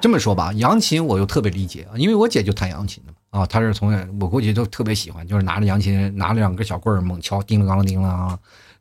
[0.00, 8.36] 这么说吧，扬琴我又特别理解，因为我姐就弹扬琴的嘛，啊，她是从我估计都特别喜欢，就是拿着扬琴，拿着两根小棍儿猛敲，叮了当叮了啊，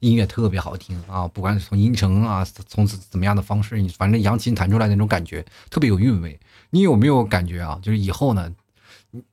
[0.06, 6.40] 音乐特别好听啊，不管是从音程啊，从怎么样的方式，你反正扬琴弹出来那种感觉特别有韵味。
[6.70, 7.80] 你有没有感觉啊？
[7.82, 8.52] 就是以后呢，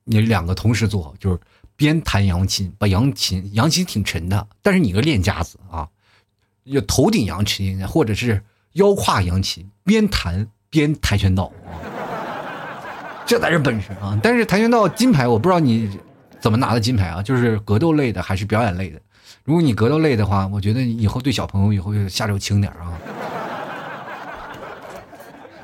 [0.05, 1.39] 你两个同时做，就是。
[1.75, 5.89] 边弹扬琴，把扬琴，扬琴挺沉的，但是你个练家子啊，
[6.71, 8.41] 就头顶扬琴，或者是
[8.75, 11.51] 腰胯扬琴，边弹边跆拳道，
[13.27, 14.17] 这才是本事啊！
[14.23, 15.91] 但是跆拳道金牌，我不知道你
[16.39, 17.21] 怎么拿的金牌啊？
[17.21, 19.01] 就是格斗类的还是表演类的？
[19.45, 22.93] 如果你格斗类的话，我觉得以后对小朋友以后下手轻点啊！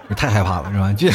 [0.17, 0.93] 太害怕了是吧？
[0.97, 1.11] 这，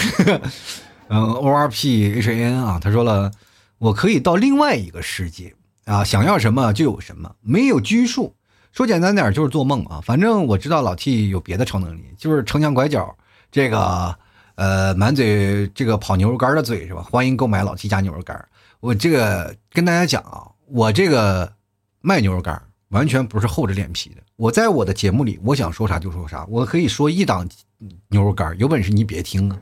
[1.09, 3.31] 嗯，O R P H A N 啊，他说了，
[3.79, 5.53] 我可以到另外一个世界
[5.85, 8.35] 啊，想要什么就有什么，没有拘束。
[8.71, 9.99] 说简单点就是做梦啊！
[10.03, 13.15] 反正我知道老 T 有别的超能力，就是城墙拐角
[13.51, 14.15] 这个，
[14.55, 17.01] 呃，满嘴这个跑牛肉干的嘴是吧？
[17.03, 18.43] 欢迎购买老 T 家牛肉干。
[18.79, 21.51] 我这个跟大家讲啊，我这个
[22.05, 24.17] 卖牛肉干完全不是厚着脸皮的。
[24.35, 27.47] 我在我的节目里，我想说啥就说啥，我可以说一档
[28.09, 29.57] 牛肉干，有本事你别听啊，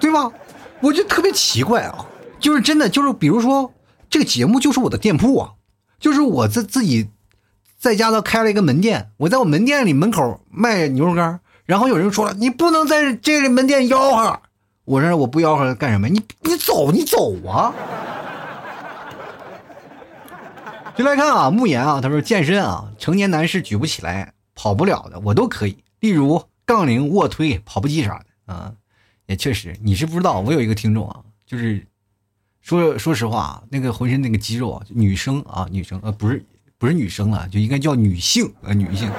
[0.00, 0.32] 对吧？
[0.80, 2.06] 我就特别奇怪啊，
[2.40, 3.70] 就是真的，就是比如说
[4.08, 5.52] 这个节目就是我的店铺啊。
[6.00, 7.10] 就是我自自己
[7.78, 14.40] 在家都开了一个门店，我在我门店里门口卖牛肉干，然后有人说了，你不能在这个门店吆喝。
[14.86, 16.08] 我说我不吆喝干什么？
[16.08, 17.74] 你你走你走啊！
[20.98, 28.74] 就来看啊，慕言啊，他说健身啊，成年男士举不起来、跑不了的我都可以，例如杠铃、卧推、跑步机啥的啊，
[29.26, 31.86] 也确实，你是不知道，我有一个听众啊，就是。
[32.60, 36.44] 说说实话，那个浑身那个肌肉啊，女生啊，女生呃，不是
[36.76, 39.10] 不是女生了，就应该叫女性呃，女性。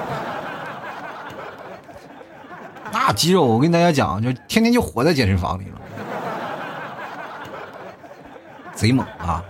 [2.92, 5.80] 那肌肉，我跟大家讲，就天天就活在健身房里了，
[8.72, 9.44] 贼猛啊！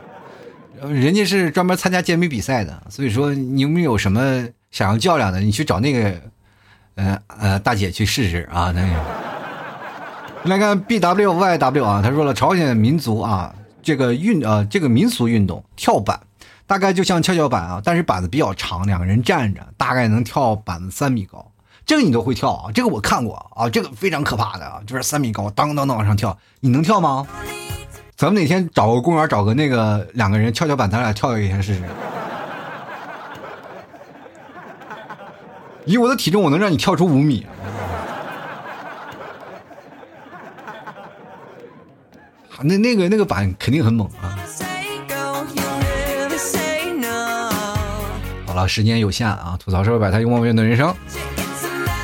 [0.89, 6.15] 人家是专门参加健美比赛的，所以说你有没有什么想要较量的，你去找那个
[6.95, 8.73] 呃呃大姐去试试啊。
[8.73, 9.05] 那个
[10.45, 13.55] 来看 B W Y W 啊，他说了，朝鲜民族啊。
[13.83, 16.21] 这个运呃，这个民俗运动跳板，
[16.67, 21.51] 大概就像跷跷板啊，但是板子比较长，两个人站着，大概能跳板子三米高。
[21.87, 22.71] 这个你都会跳啊？
[22.73, 27.27] 这个我看过啊，这个非常可怕的啊，就是三米高，当当当往上跳，你能跳吗？
[28.21, 31.81] 咱们哪天找个公园，找个那个两个人跷跷板，咱俩跳一下试试。
[35.87, 37.47] 以我的体重，我能让你跳出五米。
[42.61, 44.37] 那那个那个板肯定很猛啊！
[48.47, 50.95] 好了，时间有限啊，吐槽社会百态，幽默面对人生。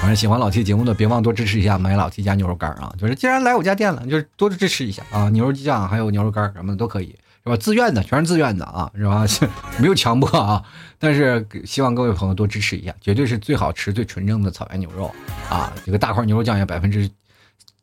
[0.06, 2.94] 反正喜欢老 T 节目的，别忘多支持一下，买老 T 家牛肉干啊！
[2.96, 5.28] 就是既然来我家店了，就是多支持一下啊！
[5.30, 7.08] 牛肉酱还有牛肉干什么的都可以，
[7.42, 7.56] 是吧？
[7.56, 9.26] 自愿的，全是自愿的啊，是吧？
[9.82, 10.62] 没有强迫啊，
[11.00, 15.12] 但是希望各位朋友多支持一下，绝对是最好吃、最纯正的草原牛肉
[15.50, 15.72] 啊！
[15.84, 17.10] 这个大块牛肉酱也百分之。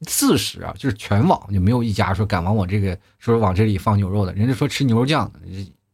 [0.07, 5.29] 四十啊，就是全网就没有一家说敢往我这个说往这里放牛肉的，人家说吃牛肉酱，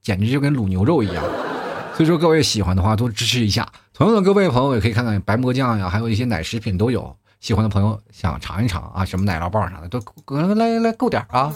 [0.03, 1.23] 简直就跟卤牛肉一样。
[1.95, 3.67] 所以说各位喜欢的话多支持一下。
[3.99, 7.13] 同样的各位朋友也可以看看白馍酱呀，还有一些奶食品都有。
[7.41, 9.99] 喜欢的朋友想尝一尝啊，什么奶酪棒啥的都
[10.55, 11.53] 来来购点啊。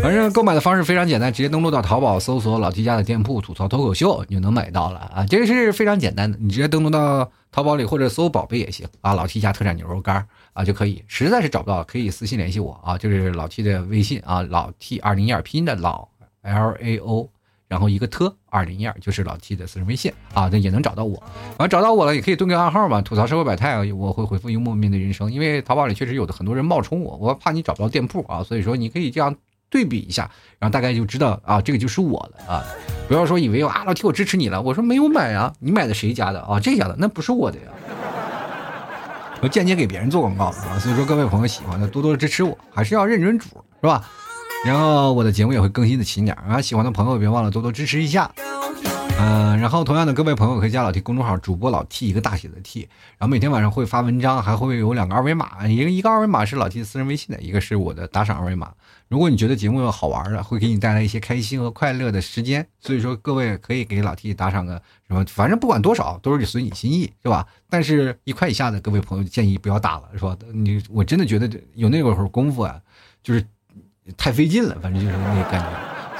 [0.00, 5.26] 反正购买的方式非常简单，直接登录到淘宝搜索老 T 家的店铺吐槽脱口秀，你就能买到了啊。
[5.28, 9.14] 这个是非常简单的，你直接登录到淘宝里或者搜宝贝也行啊。
[9.14, 16.06] 老 T 家特产牛肉干啊就可以，实在是找不到可以私信联系我啊，就是老 T 的微信啊，老 T 二零一二拼音的老
[16.42, 17.28] L A O。
[17.74, 21.20] 然后一个特二零一二就是老 T 的私人微信啊，那也能找到我。
[21.58, 25.32] 完找到我了，也可以蹲个暗号嘛，吐槽社会百态啊，我会回复幽默面对人生。
[25.32, 29.34] 因为淘宝里确实有的很多人冒充我，我怕你找不到店铺啊，所以说你可以这样
[29.68, 32.62] 对比一下，然后大概就知道啊，这个就是我的啊。
[33.08, 36.60] 不要说以为啊，老 T 我支持你了，我说没有买啊，你买的谁家的啊？
[36.60, 37.64] 这家的那不是我的呀，
[39.40, 40.78] 我间接给别人做广告啊。
[40.78, 43.48] 所以说各位朋友喜欢的多多支持我，还是要认准主
[43.80, 44.08] 是吧？
[44.64, 48.30] 然后我的节目也会更新的勤点啊，喜欢的朋友别忘了多多支持一下。
[49.16, 52.80] 嗯，然后同样的各位朋友可以加老 T 公众号主播老 T 一个大写的 T，
[53.16, 58.72] 然后每天晚上会发文章，还会有两个二维码，一个一个二维码是老 T 私人微信的，一个是我的打赏二维码。
[59.08, 67.46] 如果你觉得节目好玩的，会给你带来一些开心和快乐的时间，所以说各位可以给老 T 打赏个什么，反正不管多少都是随你心意，是吧？
[67.70, 70.36] 但是一块以下的各位朋友建议不要打了，是吧？
[70.52, 72.80] 你我真的觉得有那会儿功夫啊，
[73.22, 73.46] 就是。
[74.16, 75.68] 太费劲了，反正就是那感觉，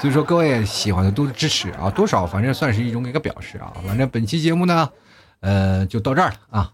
[0.01, 3.73] 所以说各位喜欢的多支持啊，多少反正算是一种一个表示啊。
[3.85, 4.89] 反正本期节目呢，
[5.41, 6.71] 呃，就到这儿了啊，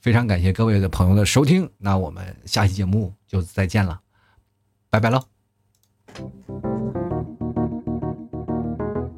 [0.00, 4.00] 非常感谢各位的朋友的收听，那我们下期节目就再见了，
[4.90, 5.22] 拜拜喽。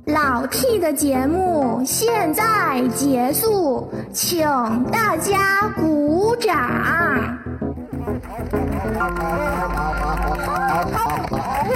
[0.07, 4.45] 老 T 的节目现在结束，请
[4.91, 7.39] 大家鼓掌。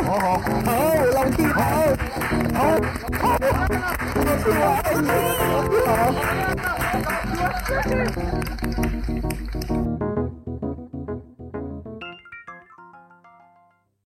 [0.02, 0.70] 好好好，
[1.14, 1.60] 老弟好，
[2.54, 2.58] 好，
[3.20, 3.22] 好，
[4.24, 5.08] 老弟我爱你，
[5.86, 5.90] 好。